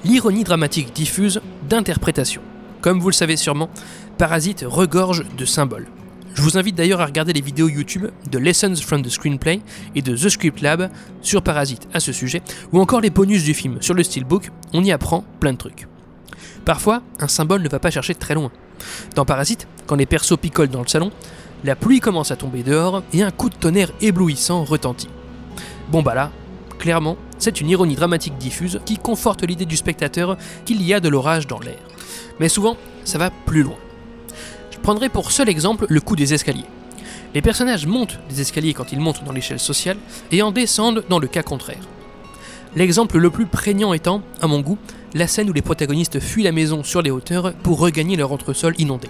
l'ironie 0.06 0.44
dramatique 0.44 0.92
diffuse 0.92 1.40
d'interprétation. 1.70 2.42
Comme 2.82 3.00
vous 3.00 3.10
le 3.10 3.14
savez 3.14 3.38
sûrement, 3.38 3.70
Parasite 4.22 4.64
regorge 4.68 5.26
de 5.36 5.46
symboles. 5.46 5.88
Je 6.36 6.44
vous 6.44 6.60
invite 6.60 6.76
d'ailleurs 6.76 7.02
à 7.02 7.08
regarder 7.08 7.34
les 7.34 7.42
vidéos 7.42 7.68
YouTube 7.68 8.06
de 8.30 8.38
Lessons 8.38 8.76
from 8.76 9.02
the 9.02 9.10
Screenplay 9.10 9.62
et 9.96 10.04
de 10.04 10.16
The 10.16 10.30
Script 10.30 10.62
Lab 10.62 10.92
sur 11.24 11.42
Parasite 11.42 11.88
à 11.92 12.00
ce 12.00 12.12
sujet, 12.12 12.44
ou 12.72 12.80
encore 12.80 13.02
les 13.02 13.10
bonus 13.10 13.44
du 13.44 13.56
film 13.56 13.82
sur 13.82 13.96
le 13.96 14.04
steelbook, 14.04 14.52
on 14.74 14.84
y 14.84 14.92
apprend 14.92 15.24
plein 15.40 15.54
de 15.54 15.58
trucs. 15.58 15.88
Parfois, 16.66 17.02
un 17.20 17.28
symbole 17.28 17.64
ne 17.64 17.68
va 17.68 17.80
pas 17.80 17.90
chercher 17.90 18.14
très 18.14 18.36
loin. 18.36 18.52
Dans 19.16 19.26
Parasite, 19.26 19.68
quand 19.88 19.96
les 19.96 20.06
persos 20.06 20.38
picolent 20.38 20.70
dans 20.70 20.84
le 20.84 20.88
salon, 20.88 21.10
la 21.64 21.76
pluie 21.76 22.00
commence 22.00 22.30
à 22.30 22.36
tomber 22.36 22.62
dehors 22.62 23.02
et 23.14 23.24
un 23.24 23.32
coup 23.32 23.50
de 23.50 23.56
tonnerre 23.56 23.92
éblouissant 24.02 24.64
retentit. 24.64 25.10
Bon 25.90 26.04
bah 26.04 26.14
là, 26.14 26.30
clairement, 26.78 27.18
c'est 27.40 27.60
une 27.60 27.72
ironie 27.72 27.96
dramatique 27.96 28.38
diffuse 28.38 28.82
qui 28.86 29.00
conforte 29.00 29.42
l'idée 29.42 29.66
du 29.66 29.78
spectateur 29.78 30.38
qu'il 30.66 30.84
y 30.84 30.94
a 30.94 31.00
de 31.00 31.10
l'orage 31.10 31.48
dans 31.48 31.60
l'air. 31.60 31.80
Mais 32.40 32.50
souvent, 32.50 32.78
ça 33.04 33.18
va 33.18 33.32
plus 33.48 33.64
loin. 33.64 33.78
Prendrai 34.84 35.10
pour 35.10 35.32
seul 35.32 35.48
exemple 35.48 35.86
le 35.90 36.02
coup 36.02 36.16
des 36.16 36.34
escaliers. 36.34 36.66
Les 37.34 37.42
personnages 37.42 37.86
montent 37.86 38.20
des 38.30 38.42
escaliers 38.42 38.74
quand 38.74 38.92
ils 38.92 39.00
montent 39.00 39.24
dans 39.24 39.32
l'échelle 39.32 39.60
sociale 39.60 39.98
et 40.32 40.42
en 40.42 40.52
descendent 40.52 41.04
dans 41.08 41.20
le 41.20 41.28
cas 41.28 41.44
contraire. 41.44 41.88
L'exemple 42.76 43.20
le 43.20 43.30
plus 43.30 43.46
prégnant 43.46 43.94
étant, 43.94 44.22
à 44.42 44.48
mon 44.48 44.62
goût, 44.62 44.78
la 45.14 45.28
scène 45.28 45.50
où 45.50 45.54
les 45.54 45.62
protagonistes 45.62 46.20
fuient 46.20 46.44
la 46.44 46.52
maison 46.52 46.84
sur 46.84 47.02
les 47.02 47.12
hauteurs 47.12 47.54
pour 47.54 47.80
regagner 47.80 48.16
leur 48.16 48.32
entresol 48.32 48.74
inondé. 48.80 49.08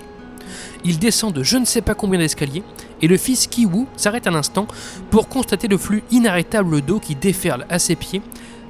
Ils 0.84 1.00
descendent 1.00 1.36
de 1.36 1.44
je 1.44 1.58
ne 1.58 1.66
sais 1.66 1.82
pas 1.82 1.94
combien 1.94 2.20
d'escaliers 2.20 2.64
et 3.02 3.08
le 3.08 3.18
fils 3.18 3.48
Kiwoo 3.48 3.88
s'arrête 3.96 4.28
un 4.28 4.36
instant 4.36 4.68
pour 5.10 5.30
constater 5.30 5.68
le 5.68 5.78
flux 5.78 6.04
inarrêtable 6.12 6.82
d'eau 6.82 7.00
qui 7.00 7.16
déferle 7.16 7.66
à 7.70 7.80
ses 7.80 7.96
pieds, 7.96 8.22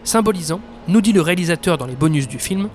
symbolisant, 0.03 0.61
nous 0.87 1.01
dit 1.01 1.13
le 1.13 1.21
réalisateur 1.21 1.77
dans 1.77 1.85
les 1.85 1.95
bonus 1.95 2.27
du 2.27 2.37
film, 2.37 2.69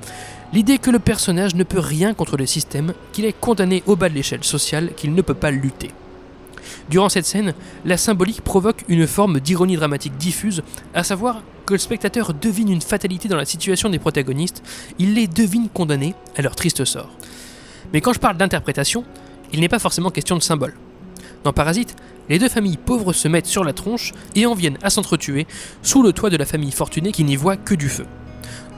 l'idée 0.52 0.78
que 0.78 0.90
le 0.90 0.98
personnage 0.98 1.54
ne 1.54 1.64
peut 1.64 1.80
rien 1.80 2.14
contre 2.14 2.37
le 2.37 2.46
système, 2.46 2.94
qu'il 3.12 3.24
est 3.24 3.38
condamné 3.38 3.82
au 3.87 3.96
bas 3.96 4.09
de 4.09 4.14
l'échelle 4.14 4.44
sociale, 4.44 4.90
qu'il 4.96 5.14
ne 5.14 5.22
peut 5.22 5.35
pas 5.35 5.50
lutter. 5.50 5.90
Durant 6.88 7.09
cette 7.09 7.26
scène, 7.26 7.54
la 7.85 7.96
symbolique 7.96 8.42
provoque 8.42 8.85
une 8.88 9.06
forme 9.06 9.40
d'ironie 9.40 9.76
dramatique 9.76 10.16
diffuse, 10.16 10.62
à 10.94 11.02
savoir 11.02 11.42
que 11.64 11.74
le 11.74 11.78
spectateur 11.78 12.32
devine 12.32 12.70
une 12.70 12.80
fatalité 12.80 13.28
dans 13.28 13.37
la 13.37 13.44
situation 13.44 13.88
des 13.88 13.98
protagonistes, 13.98 14.62
il 14.98 15.14
les 15.14 15.26
devine 15.26 15.68
condamnés 15.68 16.14
à 16.37 16.42
leur 16.42 16.54
triste 16.54 16.85
sort. 16.85 17.11
Mais 17.92 18.00
quand 18.00 18.12
je 18.12 18.20
parle 18.20 18.37
d'interprétation, 18.37 19.04
il 19.52 19.61
n'est 19.61 19.68
pas 19.68 19.78
forcément 19.78 20.11
question 20.11 20.37
de 20.37 20.42
symbole. 20.42 20.74
Dans 21.44 21.52
Parasite, 21.52 21.94
les 22.28 22.38
deux 22.38 22.48
familles 22.48 22.76
pauvres 22.76 23.12
se 23.12 23.28
mettent 23.28 23.46
sur 23.46 23.64
la 23.64 23.72
tronche 23.72 24.12
et 24.35 24.46
en 24.46 24.54
viennent 24.54 24.78
à 24.82 24.90
s'entretuer 24.90 25.46
sous 25.82 26.02
le 26.02 26.12
toit 26.12 26.30
de 26.30 26.37
la 26.37 26.46
famille 26.46 26.72
fortunée 26.72 27.12
qui 27.12 27.24
n'y 27.24 27.37
voit 27.37 27.56
que 27.56 27.74
du 27.74 27.88
feu. 27.88 28.06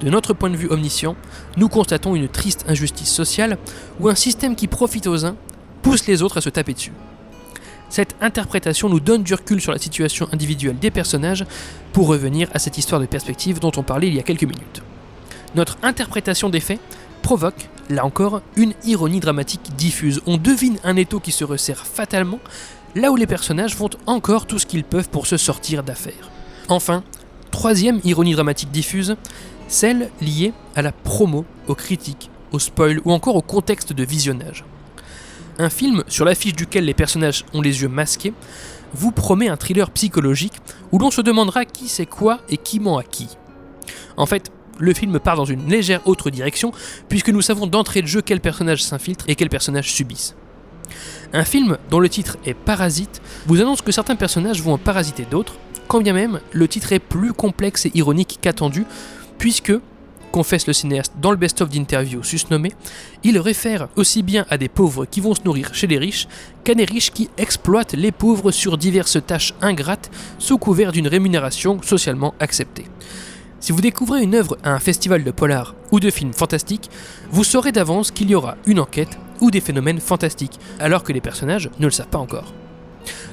De 0.00 0.11
notre 0.11 0.33
point 0.33 0.50
de 0.50 0.57
vue 0.57 0.68
omniscient, 0.68 1.16
nous 1.57 1.68
constatons 1.68 2.14
une 2.14 2.28
triste 2.28 2.64
injustice 2.68 3.11
sociale 3.11 3.59
où 4.00 4.09
un 4.09 4.14
système 4.14 4.54
qui 4.57 4.66
profite 4.68 5.07
aux 5.07 5.26
uns 5.26 5.37
pousse 5.83 6.07
les 6.07 6.22
autres 6.22 6.38
à 6.38 6.40
se 6.40 6.50
taper 6.50 6.74
dessus. 6.74 6.92
Cette 7.88 8.16
interprétation 8.20 8.88
nous 8.88 9.00
donne 9.00 9.22
du 9.22 9.35
recul 9.35 9.61
sur 9.61 9.72
la 9.72 9.78
situation 9.78 10.28
individuelle 10.33 10.78
des 10.78 10.90
personnages 10.90 11.46
pour 11.92 12.07
revenir 12.07 12.48
à 12.52 12.59
cette 12.59 12.78
histoire 12.78 13.00
de 13.00 13.07
perspective 13.07 13.61
dont 13.61 13.72
on 13.76 13.83
parlait 13.83 14.09
il 14.09 14.14
y 14.14 14.18
a 14.18 14.22
quelques 14.22 14.42
minutes. 14.42 14.83
Notre 15.54 15.78
interprétation 15.83 16.50
des 16.50 16.61
faits 16.61 16.81
provoque, 17.22 17.68
là 17.88 18.04
encore, 18.04 18.42
une 18.57 18.74
ironie 18.85 19.20
dramatique 19.20 19.74
diffuse. 19.76 20.20
On 20.26 20.37
devine 20.37 20.78
un 20.85 20.96
étau 20.96 21.20
qui 21.20 21.33
se 21.33 21.44
resserre 21.44 21.87
fatalement, 21.87 22.40
là 22.94 23.11
où 23.11 23.16
les 23.16 23.26
personnages 23.26 23.74
font 23.74 23.90
encore 24.07 24.46
tout 24.46 24.59
ce 24.59 24.66
qu'ils 24.66 24.85
peuvent 24.85 25.09
pour 25.09 25.26
se 25.26 25.37
sortir 25.37 25.83
d'affaire. 25.83 26.31
Enfin, 26.68 27.02
troisième 27.50 28.00
ironie 28.04 28.35
dramatique 28.35 28.70
diffuse, 28.70 29.16
celle 29.68 30.11
liée 30.20 30.52
à 30.74 30.83
la 30.83 30.92
promo, 30.92 31.44
aux 31.68 31.74
critiques, 31.74 32.31
au 32.52 32.59
spoil 32.59 33.00
ou 33.04 33.12
encore 33.12 33.37
au 33.37 33.42
contexte 33.42 33.92
de 33.92 34.04
visionnage. 34.04 34.64
Un 35.59 35.70
film 35.70 36.04
sur 36.09 36.24
l'affiche 36.24 36.54
duquel 36.54 36.85
les 36.85 36.94
personnages 36.94 37.44
ont 37.52 37.61
les 37.61 37.83
yeux 37.83 37.88
masqués 37.88 38.33
vous 38.94 39.12
promet 39.12 39.48
un 39.48 39.57
thriller 39.57 39.90
psychologique 39.90 40.54
où 40.92 40.98
l'on 40.98 41.11
se 41.11 41.20
demandera 41.20 41.64
qui 41.64 41.88
c'est 41.88 42.07
quoi 42.07 42.40
et 42.48 42.57
qui 42.57 42.81
ment 42.81 42.98
à 42.98 43.02
qui. 43.02 43.28
En 44.16 44.26
fait, 44.26 44.50
le 44.78 44.94
film 44.94 45.18
part 45.18 45.37
dans 45.37 45.44
une 45.44 45.68
légère 45.68 46.07
autre 46.07 46.31
direction 46.31 46.72
puisque 47.09 47.31
nous 47.31 47.42
savons 47.42 47.66
d'entrée 47.66 48.02
de 48.02 48.07
jeu 48.07 48.22
quels 48.22 48.40
personnages 48.40 48.83
s'infiltrent 48.83 49.24
et 49.28 49.35
quels 49.35 49.50
personnages 49.50 49.92
subissent. 49.92 50.35
Un 51.33 51.44
film 51.44 51.76
dont 51.90 52.00
le 52.00 52.09
titre 52.09 52.38
est 52.46 52.54
Parasite 52.54 53.20
vous 53.46 53.61
annonce 53.61 53.83
que 53.83 53.92
certains 53.92 54.16
personnages 54.16 54.62
vont 54.62 54.72
en 54.72 54.78
parasiter 54.78 55.26
d'autres, 55.31 55.54
quand 55.87 56.00
bien 56.00 56.14
même 56.14 56.40
le 56.52 56.68
titre 56.68 56.92
est 56.92 56.98
plus 56.98 57.33
complexe 57.33 57.87
et 57.87 57.90
ironique 57.94 58.38
qu'attendu, 58.40 58.87
puisque, 59.38 59.72
confesse 60.33 60.66
le 60.66 60.72
cinéaste 60.72 61.14
dans 61.20 61.31
le 61.31 61.37
best-of 61.37 61.70
d'interview 61.70 62.22
susnommé, 62.22 62.72
il 63.24 63.38
réfère 63.38 63.88
aussi 63.96 64.22
bien 64.22 64.44
à 64.51 64.59
des 64.59 64.68
pauvres 64.68 65.07
qui 65.07 65.20
vont 65.20 65.35
se 65.35 65.42
nourrir 65.44 65.74
chez 65.74 65.87
les 65.87 65.98
riches 65.98 66.29
qu'à 66.64 66.74
des 66.74 66.85
riches 66.85 67.11
qui 67.11 67.31
exploitent 67.38 67.94
les 67.94 68.12
pauvres 68.12 68.51
sur 68.51 68.77
diverses 68.77 69.18
tâches 69.27 69.55
ingrates 69.61 70.11
sous 70.38 70.59
couvert 70.59 70.92
d'une 70.92 71.09
rémunération 71.09 71.81
socialement 71.83 72.35
acceptée. 72.40 72.85
Si 73.61 73.72
vous 73.72 73.81
découvrez 73.81 74.22
une 74.22 74.35
œuvre 74.35 74.57
à 74.62 74.72
un 74.72 74.79
festival 74.79 75.24
de 75.24 75.31
polar 75.31 75.74
ou 75.90 75.98
de 75.98 76.11
films 76.11 76.33
fantastiques, 76.33 76.90
vous 77.31 77.42
saurez 77.42 77.72
d'avance 77.72 78.11
qu'il 78.11 78.31
y 78.31 78.35
aura 78.35 78.57
une 78.66 78.79
enquête 78.79 79.18
ou 79.40 79.51
des 79.51 79.61
phénomènes 79.61 80.01
fantastiques, 80.01 80.59
alors 80.79 81.03
que 81.03 81.12
les 81.12 81.20
personnages 81.20 81.70
ne 81.79 81.87
le 81.87 81.90
savent 81.90 82.09
pas 82.09 82.18
encore. 82.18 82.53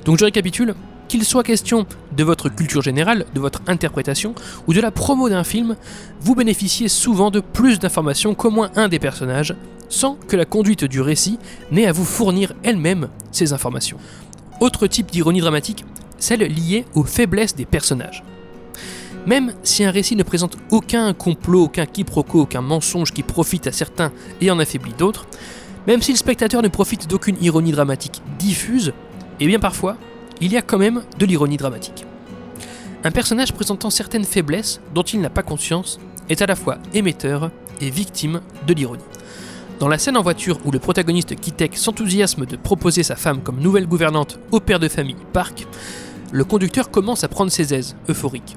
Donc 0.05 0.17
je 0.17 0.25
récapitule, 0.25 0.75
qu'il 1.07 1.23
soit 1.23 1.43
question 1.43 1.85
de 2.15 2.23
votre 2.23 2.49
culture 2.49 2.81
générale, 2.81 3.25
de 3.33 3.39
votre 3.39 3.61
interprétation 3.67 4.35
ou 4.67 4.73
de 4.73 4.81
la 4.81 4.91
promo 4.91 5.29
d'un 5.29 5.43
film, 5.43 5.75
vous 6.21 6.35
bénéficiez 6.35 6.87
souvent 6.87 7.31
de 7.31 7.39
plus 7.39 7.79
d'informations 7.79 8.35
qu'au 8.35 8.49
moins 8.49 8.71
un 8.75 8.87
des 8.87 8.99
personnages, 8.99 9.55
sans 9.89 10.15
que 10.27 10.35
la 10.35 10.45
conduite 10.45 10.83
du 10.83 11.01
récit 11.01 11.39
n'ait 11.71 11.87
à 11.87 11.91
vous 11.91 12.05
fournir 12.05 12.53
elle-même 12.63 13.09
ces 13.31 13.53
informations. 13.53 13.97
Autre 14.59 14.87
type 14.87 15.11
d'ironie 15.11 15.41
dramatique, 15.41 15.85
celle 16.17 16.41
liée 16.41 16.85
aux 16.95 17.03
faiblesses 17.03 17.55
des 17.55 17.65
personnages. 17.65 18.23
Même 19.25 19.53
si 19.63 19.83
un 19.83 19.91
récit 19.91 20.15
ne 20.15 20.23
présente 20.23 20.57
aucun 20.69 21.13
complot, 21.13 21.63
aucun 21.63 21.85
quiproquo, 21.85 22.41
aucun 22.41 22.61
mensonge 22.61 23.11
qui 23.11 23.23
profite 23.23 23.67
à 23.67 23.71
certains 23.71 24.11
et 24.39 24.51
en 24.51 24.59
affaiblit 24.59 24.93
d'autres, 24.93 25.25
même 25.87 26.01
si 26.01 26.11
le 26.11 26.17
spectateur 26.17 26.61
ne 26.61 26.67
profite 26.67 27.07
d'aucune 27.07 27.37
ironie 27.41 27.71
dramatique 27.71 28.21
diffuse, 28.39 28.93
et 29.39 29.47
bien 29.47 29.59
parfois, 29.59 29.97
il 30.41 30.51
y 30.51 30.57
a 30.57 30.61
quand 30.61 30.77
même 30.77 31.03
de 31.17 31.25
l'ironie 31.25 31.57
dramatique. 31.57 32.05
Un 33.03 33.11
personnage 33.11 33.53
présentant 33.53 33.89
certaines 33.89 34.25
faiblesses 34.25 34.81
dont 34.93 35.03
il 35.03 35.21
n'a 35.21 35.29
pas 35.29 35.43
conscience 35.43 35.99
est 36.29 36.41
à 36.41 36.47
la 36.47 36.55
fois 36.55 36.77
émetteur 36.93 37.51
et 37.81 37.89
victime 37.89 38.41
de 38.65 38.73
l'ironie. 38.73 39.03
Dans 39.79 39.87
la 39.87 39.97
scène 39.97 40.17
en 40.17 40.21
voiture 40.21 40.57
où 40.65 40.71
le 40.71 40.79
protagoniste 40.79 41.35
Kitek 41.35 41.77
s'enthousiasme 41.77 42.45
de 42.45 42.55
proposer 42.55 43.03
sa 43.03 43.15
femme 43.15 43.41
comme 43.41 43.59
nouvelle 43.59 43.87
gouvernante 43.87 44.39
au 44.51 44.59
père 44.59 44.79
de 44.79 44.87
famille 44.87 45.17
Park, 45.33 45.67
le 46.31 46.43
conducteur 46.45 46.89
commence 46.89 47.23
à 47.23 47.27
prendre 47.27 47.51
ses 47.51 47.73
aises, 47.73 47.95
euphorique. 48.09 48.55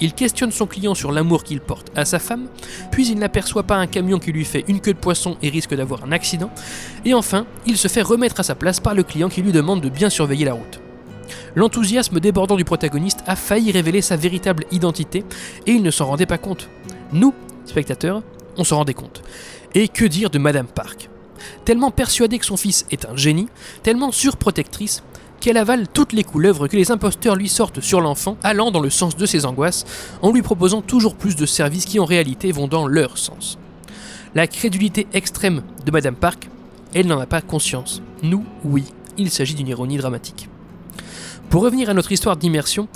Il 0.00 0.14
questionne 0.14 0.50
son 0.50 0.66
client 0.66 0.94
sur 0.94 1.12
l'amour 1.12 1.44
qu'il 1.44 1.60
porte 1.60 1.92
à 1.94 2.04
sa 2.04 2.18
femme, 2.18 2.48
puis 2.90 3.06
il 3.08 3.18
n'aperçoit 3.18 3.62
pas 3.62 3.76
un 3.76 3.86
camion 3.86 4.18
qui 4.18 4.32
lui 4.32 4.44
fait 4.44 4.64
une 4.68 4.80
queue 4.80 4.94
de 4.94 4.98
poisson 4.98 5.36
et 5.42 5.50
risque 5.50 5.74
d'avoir 5.74 6.02
un 6.04 6.12
accident, 6.12 6.50
et 7.04 7.14
enfin, 7.14 7.46
il 7.66 7.76
se 7.76 7.88
fait 7.88 8.02
remettre 8.02 8.40
à 8.40 8.42
sa 8.42 8.54
place 8.54 8.80
par 8.80 8.94
le 8.94 9.02
client 9.02 9.28
qui 9.28 9.42
lui 9.42 9.52
demande 9.52 9.82
de 9.82 9.88
bien 9.88 10.10
surveiller 10.10 10.46
la 10.46 10.54
route. 10.54 10.80
L'enthousiasme 11.54 12.20
débordant 12.20 12.56
du 12.56 12.64
protagoniste 12.64 13.22
a 13.26 13.36
failli 13.36 13.72
révéler 13.72 14.02
sa 14.02 14.16
véritable 14.16 14.64
identité, 14.70 15.24
et 15.66 15.72
il 15.72 15.82
ne 15.82 15.90
s'en 15.90 16.06
rendait 16.06 16.26
pas 16.26 16.38
compte. 16.38 16.68
Nous, 17.12 17.34
spectateurs, 17.64 18.22
on 18.56 18.64
s'en 18.64 18.76
rendait 18.76 18.94
compte. 18.94 19.22
Et 19.74 19.88
que 19.88 20.04
dire 20.04 20.30
de 20.30 20.38
Madame 20.38 20.66
Park? 20.66 21.08
Tellement 21.64 21.90
persuadée 21.90 22.38
que 22.38 22.46
son 22.46 22.56
fils 22.56 22.86
est 22.90 23.06
un 23.06 23.16
génie, 23.16 23.48
tellement 23.82 24.12
surprotectrice, 24.12 25.02
qu'elle 25.40 25.56
avale 25.56 25.86
toutes 25.88 26.12
les 26.12 26.24
couleuvres 26.24 26.66
que 26.66 26.76
les 26.76 26.90
imposteurs 26.90 27.36
lui 27.36 27.48
sortent 27.48 27.80
sur 27.80 28.00
l'enfant, 28.00 28.36
allant 28.42 28.70
dans 28.70 28.80
le 28.80 28.90
sens 28.90 29.16
de 29.16 29.26
ses 29.26 29.46
angoisses, 29.46 29.84
en 30.22 30.32
lui 30.32 30.42
proposant 30.42 30.82
toujours 30.82 31.14
plus 31.14 31.36
de 31.36 31.46
services 31.46 31.84
qui 31.84 32.00
en 32.00 32.04
réalité 32.04 32.50
vont 32.52 32.66
dans 32.68 32.86
leur 32.86 33.18
sens. 33.18 33.58
La 34.34 34.46
crédulité 34.46 35.06
extrême 35.12 35.62
de 35.86 35.90
Madame 35.90 36.16
Park, 36.16 36.48
elle 36.94 37.06
n'en 37.06 37.20
a 37.20 37.26
pas 37.26 37.40
conscience. 37.40 38.02
Nous, 38.22 38.44
oui, 38.64 38.84
il 39.16 39.30
s'agit 39.30 39.54
d'une 39.54 39.68
ironie 39.68 39.96
dramatique. 39.96 40.48
Pour 41.50 41.62
revenir 41.62 41.88
à 41.88 41.94
notre 41.94 42.12
histoire 42.12 42.36
d'immersion, 42.36 42.88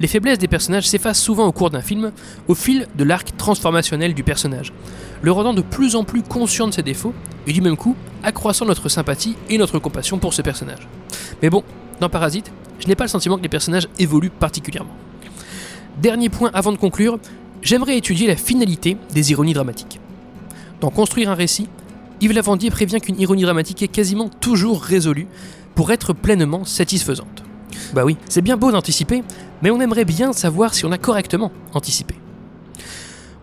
Les 0.00 0.06
faiblesses 0.06 0.38
des 0.38 0.48
personnages 0.48 0.88
s'effacent 0.88 1.20
souvent 1.20 1.46
au 1.46 1.52
cours 1.52 1.68
d'un 1.68 1.82
film, 1.82 2.10
au 2.48 2.54
fil 2.54 2.88
de 2.96 3.04
l'arc 3.04 3.36
transformationnel 3.36 4.14
du 4.14 4.24
personnage, 4.24 4.72
le 5.20 5.30
rendant 5.30 5.52
de 5.52 5.60
plus 5.60 5.94
en 5.94 6.04
plus 6.04 6.22
conscient 6.22 6.66
de 6.66 6.72
ses 6.72 6.82
défauts, 6.82 7.12
et 7.46 7.52
du 7.52 7.60
même 7.60 7.76
coup, 7.76 7.94
accroissant 8.22 8.64
notre 8.64 8.88
sympathie 8.88 9.36
et 9.50 9.58
notre 9.58 9.78
compassion 9.78 10.16
pour 10.16 10.32
ce 10.32 10.40
personnage. 10.40 10.88
Mais 11.42 11.50
bon, 11.50 11.62
dans 12.00 12.08
Parasite, 12.08 12.50
je 12.78 12.88
n'ai 12.88 12.94
pas 12.94 13.04
le 13.04 13.10
sentiment 13.10 13.36
que 13.36 13.42
les 13.42 13.50
personnages 13.50 13.88
évoluent 13.98 14.30
particulièrement. 14.30 14.94
Dernier 16.00 16.30
point 16.30 16.50
avant 16.54 16.72
de 16.72 16.78
conclure, 16.78 17.18
j'aimerais 17.60 17.98
étudier 17.98 18.26
la 18.26 18.36
finalité 18.36 18.96
des 19.12 19.32
ironies 19.32 19.52
dramatiques. 19.52 20.00
Dans 20.80 20.88
Construire 20.88 21.30
un 21.30 21.34
récit, 21.34 21.68
Yves 22.22 22.32
Lavandier 22.32 22.70
prévient 22.70 23.02
qu'une 23.02 23.20
ironie 23.20 23.42
dramatique 23.42 23.82
est 23.82 23.88
quasiment 23.88 24.30
toujours 24.30 24.82
résolue 24.82 25.26
pour 25.74 25.92
être 25.92 26.14
pleinement 26.14 26.64
satisfaisante. 26.64 27.42
Bah 27.92 28.04
oui, 28.04 28.16
c'est 28.28 28.42
bien 28.42 28.56
beau 28.56 28.70
d'anticiper, 28.70 29.22
mais 29.62 29.70
on 29.70 29.80
aimerait 29.80 30.04
bien 30.04 30.32
savoir 30.32 30.74
si 30.74 30.84
on 30.84 30.92
a 30.92 30.98
correctement 30.98 31.52
anticipé. 31.74 32.14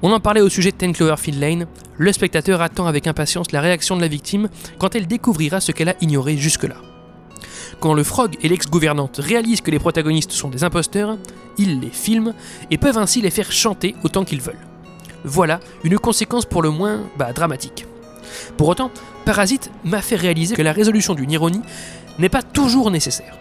On 0.01 0.11
en 0.11 0.19
parlait 0.19 0.41
au 0.41 0.49
sujet 0.49 0.71
de 0.71 0.77
Ten 0.77 0.93
Cloverfield 0.93 1.39
Lane, 1.39 1.65
le 1.97 2.13
spectateur 2.13 2.61
attend 2.61 2.85
avec 2.85 3.07
impatience 3.07 3.51
la 3.51 3.61
réaction 3.61 3.95
de 3.95 4.01
la 4.01 4.07
victime 4.07 4.49
quand 4.77 4.95
elle 4.95 5.07
découvrira 5.07 5.59
ce 5.59 5.71
qu'elle 5.71 5.89
a 5.89 5.95
ignoré 6.01 6.37
jusque-là. 6.37 6.75
Quand 7.79 7.93
le 7.93 8.03
Frog 8.03 8.35
et 8.41 8.49
l'ex-gouvernante 8.49 9.19
réalisent 9.21 9.61
que 9.61 9.71
les 9.71 9.79
protagonistes 9.79 10.31
sont 10.31 10.49
des 10.49 10.63
imposteurs, 10.63 11.17
ils 11.57 11.79
les 11.79 11.89
filment 11.89 12.33
et 12.71 12.77
peuvent 12.77 12.97
ainsi 12.97 13.21
les 13.21 13.31
faire 13.31 13.51
chanter 13.51 13.95
autant 14.03 14.23
qu'ils 14.23 14.41
veulent. 14.41 14.55
Voilà 15.23 15.59
une 15.83 15.97
conséquence 15.97 16.45
pour 16.45 16.61
le 16.61 16.69
moins 16.69 17.01
bah, 17.17 17.33
dramatique. 17.33 17.85
Pour 18.55 18.67
autant, 18.67 18.91
Parasite 19.25 19.71
m'a 19.83 20.01
fait 20.01 20.15
réaliser 20.15 20.55
que 20.55 20.61
la 20.61 20.71
résolution 20.71 21.15
d'une 21.15 21.31
ironie 21.31 21.61
n'est 22.19 22.29
pas 22.29 22.41
toujours 22.41 22.91
nécessaire. 22.91 23.37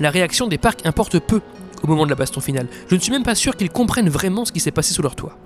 La 0.00 0.10
réaction 0.10 0.46
des 0.46 0.58
parcs 0.58 0.84
importe 0.84 1.18
peu 1.18 1.40
au 1.82 1.86
moment 1.86 2.04
de 2.04 2.10
la 2.10 2.16
baston 2.16 2.40
finale. 2.40 2.66
Je 2.88 2.94
ne 2.94 3.00
suis 3.00 3.12
même 3.12 3.22
pas 3.22 3.34
sûr 3.34 3.56
qu'ils 3.56 3.70
comprennent 3.70 4.08
vraiment 4.08 4.44
ce 4.44 4.52
qui 4.52 4.60
s'est 4.60 4.70
passé 4.70 4.92
sous 4.92 5.02
leur 5.02 5.14
toit. 5.14 5.36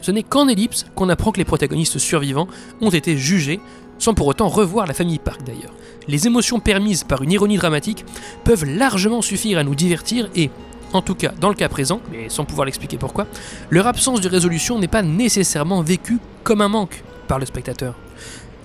Ce 0.00 0.10
n'est 0.10 0.22
qu'en 0.22 0.48
ellipse 0.48 0.86
qu'on 0.94 1.08
apprend 1.08 1.32
que 1.32 1.38
les 1.38 1.44
protagonistes 1.44 1.98
survivants 1.98 2.48
ont 2.80 2.90
été 2.90 3.16
jugés, 3.16 3.60
sans 3.98 4.14
pour 4.14 4.26
autant 4.26 4.48
revoir 4.48 4.86
la 4.86 4.94
famille 4.94 5.18
Park 5.18 5.42
d'ailleurs. 5.44 5.72
Les 6.08 6.26
émotions 6.26 6.60
permises 6.60 7.04
par 7.04 7.22
une 7.22 7.32
ironie 7.32 7.56
dramatique 7.56 8.04
peuvent 8.44 8.64
largement 8.64 9.22
suffire 9.22 9.58
à 9.58 9.64
nous 9.64 9.74
divertir 9.74 10.28
et, 10.36 10.50
en 10.92 11.00
tout 11.00 11.14
cas 11.14 11.32
dans 11.40 11.48
le 11.48 11.54
cas 11.54 11.68
présent, 11.68 12.00
mais 12.12 12.28
sans 12.28 12.44
pouvoir 12.44 12.66
l'expliquer 12.66 12.98
pourquoi, 12.98 13.26
leur 13.70 13.86
absence 13.86 14.20
de 14.20 14.28
résolution 14.28 14.78
n'est 14.78 14.88
pas 14.88 15.02
nécessairement 15.02 15.80
vécue 15.80 16.18
comme 16.42 16.60
un 16.60 16.68
manque 16.68 17.02
par 17.26 17.38
le 17.38 17.46
spectateur. 17.46 17.94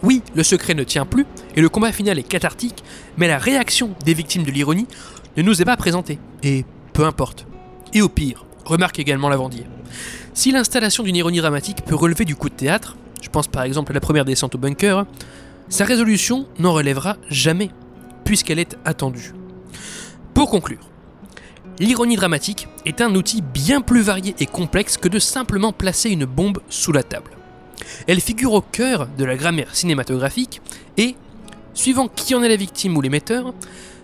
Oui, 0.02 0.22
le 0.34 0.44
secret 0.44 0.74
ne 0.74 0.84
tient 0.84 1.06
plus, 1.06 1.26
et 1.56 1.62
le 1.62 1.70
combat 1.70 1.92
final 1.92 2.18
est 2.18 2.24
cathartique, 2.24 2.84
mais 3.18 3.28
la 3.28 3.38
réaction 3.38 3.92
des 4.06 4.14
victimes 4.14 4.44
de 4.44 4.52
l'ironie 4.52 4.88
ne 5.36 5.44
nous 5.44 5.62
est 5.62 5.66
pas 5.66 5.78
présentée. 5.78 6.20
Et 6.44 6.66
peu 6.94 7.06
importe. 7.06 7.46
Et 7.94 8.02
au 8.02 8.10
pire, 8.10 8.46
remarque 8.66 9.00
également 9.00 9.30
Lavandier. 9.30 9.66
Si 10.34 10.52
l'installation 10.52 11.04
d'une 11.04 11.16
ironie 11.16 11.40
dramatique 11.40 11.84
peut 11.86 11.96
relever 11.96 12.24
du 12.24 12.36
coup 12.36 12.50
de 12.50 12.56
théâtre, 12.56 12.96
je 13.22 13.30
pense 13.30 13.48
par 13.48 13.64
exemple 13.64 13.92
à 13.92 13.96
la 13.96 14.00
première 14.00 14.26
descente 14.26 14.56
au 14.56 14.58
bunker, 14.58 15.06
sa 15.68 15.86
résolution 15.86 16.48
n'en 16.60 16.74
relèvera 16.74 17.18
jamais, 17.30 17.72
puisqu'elle 18.24 18.60
est 18.60 18.78
attendue. 18.86 19.34
Pour 20.34 20.50
conclure, 20.50 20.90
l'ironie 21.80 22.16
dramatique 22.16 22.68
est 22.86 23.02
un 23.02 23.14
outil 23.16 23.42
bien 23.42 23.82
plus 23.82 24.02
varié 24.02 24.34
et 24.40 24.46
complexe 24.46 24.98
que 24.98 25.10
de 25.10 25.20
simplement 25.20 25.74
placer 25.74 26.10
une 26.10 26.26
bombe 26.26 26.60
sous 26.70 26.92
la 26.92 27.04
table. 27.04 27.32
Elle 28.08 28.22
figure 28.22 28.54
au 28.54 28.62
cœur 28.62 29.08
de 29.18 29.26
la 29.26 29.36
grammaire 29.36 29.76
cinématographique 29.76 30.62
et, 30.98 31.16
suivant 31.74 32.08
qui 32.08 32.36
en 32.36 32.44
est 32.44 32.50
la 32.50 32.56
victime 32.56 32.96
ou 32.98 33.02
l'émetteur, 33.02 33.54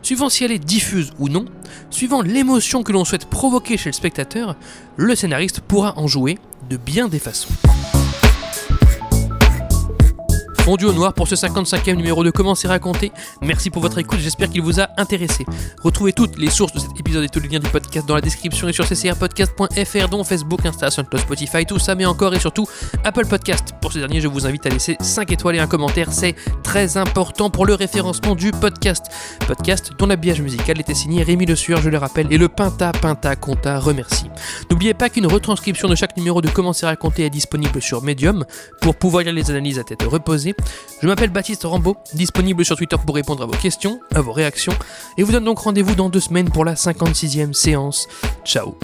suivant 0.01 0.29
si 0.29 0.43
elle 0.43 0.51
est 0.51 0.59
diffuse 0.59 1.11
ou 1.19 1.29
non, 1.29 1.45
suivant 1.89 2.21
l'émotion 2.21 2.83
que 2.83 2.91
l'on 2.91 3.05
souhaite 3.05 3.25
provoquer 3.25 3.77
chez 3.77 3.89
le 3.89 3.93
spectateur, 3.93 4.55
le 4.97 5.15
scénariste 5.15 5.61
pourra 5.61 5.97
en 5.97 6.07
jouer 6.07 6.37
de 6.69 6.77
bien 6.77 7.07
des 7.07 7.19
façons 7.19 7.53
fondu 10.65 10.85
au 10.85 10.93
noir 10.93 11.13
pour 11.13 11.27
ce 11.27 11.35
55e 11.35 11.93
numéro 11.93 12.23
de 12.23 12.31
Comment 12.31 12.55
c'est 12.55 12.67
raconté. 12.67 13.11
Merci 13.39 13.69
pour 13.69 13.83
votre 13.83 13.99
écoute, 13.99 14.17
j'espère 14.17 14.49
qu'il 14.49 14.63
vous 14.63 14.79
a 14.79 14.89
intéressé. 14.97 15.45
Retrouvez 15.83 16.11
toutes 16.11 16.39
les 16.39 16.49
sources 16.49 16.73
de 16.73 16.79
cet 16.79 16.99
épisode 16.99 17.23
et 17.23 17.29
tous 17.29 17.39
les 17.39 17.49
liens 17.49 17.59
du 17.59 17.69
podcast 17.69 18.07
dans 18.07 18.15
la 18.15 18.21
description 18.21 18.67
et 18.67 18.73
sur 18.73 18.83
ccrpodcast.fr 18.83 20.09
dont 20.09 20.23
Facebook, 20.23 20.65
Insta, 20.65 20.89
SoundCloud, 20.89 21.21
Spotify, 21.21 21.67
tout 21.67 21.77
ça, 21.77 21.93
mais 21.93 22.05
encore 22.05 22.33
et 22.33 22.39
surtout 22.39 22.65
Apple 23.03 23.27
Podcast. 23.27 23.75
Pour 23.79 23.93
ce 23.93 23.99
dernier, 23.99 24.21
je 24.21 24.27
vous 24.27 24.47
invite 24.47 24.65
à 24.65 24.69
laisser 24.69 24.97
5 24.99 25.31
étoiles 25.33 25.57
et 25.57 25.59
un 25.59 25.67
commentaire, 25.67 26.11
c'est 26.11 26.33
très 26.63 26.97
important 26.97 27.51
pour 27.51 27.67
le 27.67 27.75
référencement 27.75 28.33
du 28.33 28.49
podcast. 28.49 29.05
Podcast 29.45 29.91
dont 29.99 30.07
l'habillage 30.07 30.41
musical 30.41 30.79
était 30.79 30.95
signé 30.95 31.21
Rémi 31.21 31.45
Le 31.45 31.55
Sueur, 31.55 31.79
je 31.83 31.91
le 31.91 31.99
rappelle, 31.99 32.25
et 32.33 32.39
le 32.39 32.49
Pinta 32.49 32.91
Pinta 32.91 33.35
Conta 33.35 33.79
remercie. 33.79 34.31
N'oubliez 34.71 34.95
pas 34.95 35.09
qu'une 35.09 35.27
retranscription 35.27 35.87
de 35.89 35.93
chaque 35.93 36.17
numéro 36.17 36.41
de 36.41 36.49
Comment 36.49 36.73
c'est 36.73 36.87
raconté 36.87 37.23
est 37.23 37.29
disponible 37.29 37.83
sur 37.83 38.01
Medium 38.01 38.45
pour 38.81 38.95
pouvoir 38.95 39.21
lire 39.21 39.33
les 39.33 39.51
analyses 39.51 39.77
à 39.77 39.83
tête 39.83 40.01
reposée. 40.01 40.54
Je 41.01 41.07
m'appelle 41.07 41.29
Baptiste 41.29 41.63
Rambaud, 41.63 41.97
disponible 42.13 42.63
sur 42.65 42.77
Twitter 42.77 42.97
pour 43.05 43.15
répondre 43.15 43.43
à 43.43 43.45
vos 43.45 43.53
questions, 43.53 43.99
à 44.13 44.21
vos 44.21 44.31
réactions, 44.31 44.73
et 45.17 45.23
vous 45.23 45.31
donne 45.31 45.43
donc 45.43 45.59
rendez-vous 45.59 45.95
dans 45.95 46.09
deux 46.09 46.19
semaines 46.19 46.49
pour 46.49 46.65
la 46.65 46.73
56e 46.73 47.53
séance. 47.53 48.07
Ciao 48.43 48.77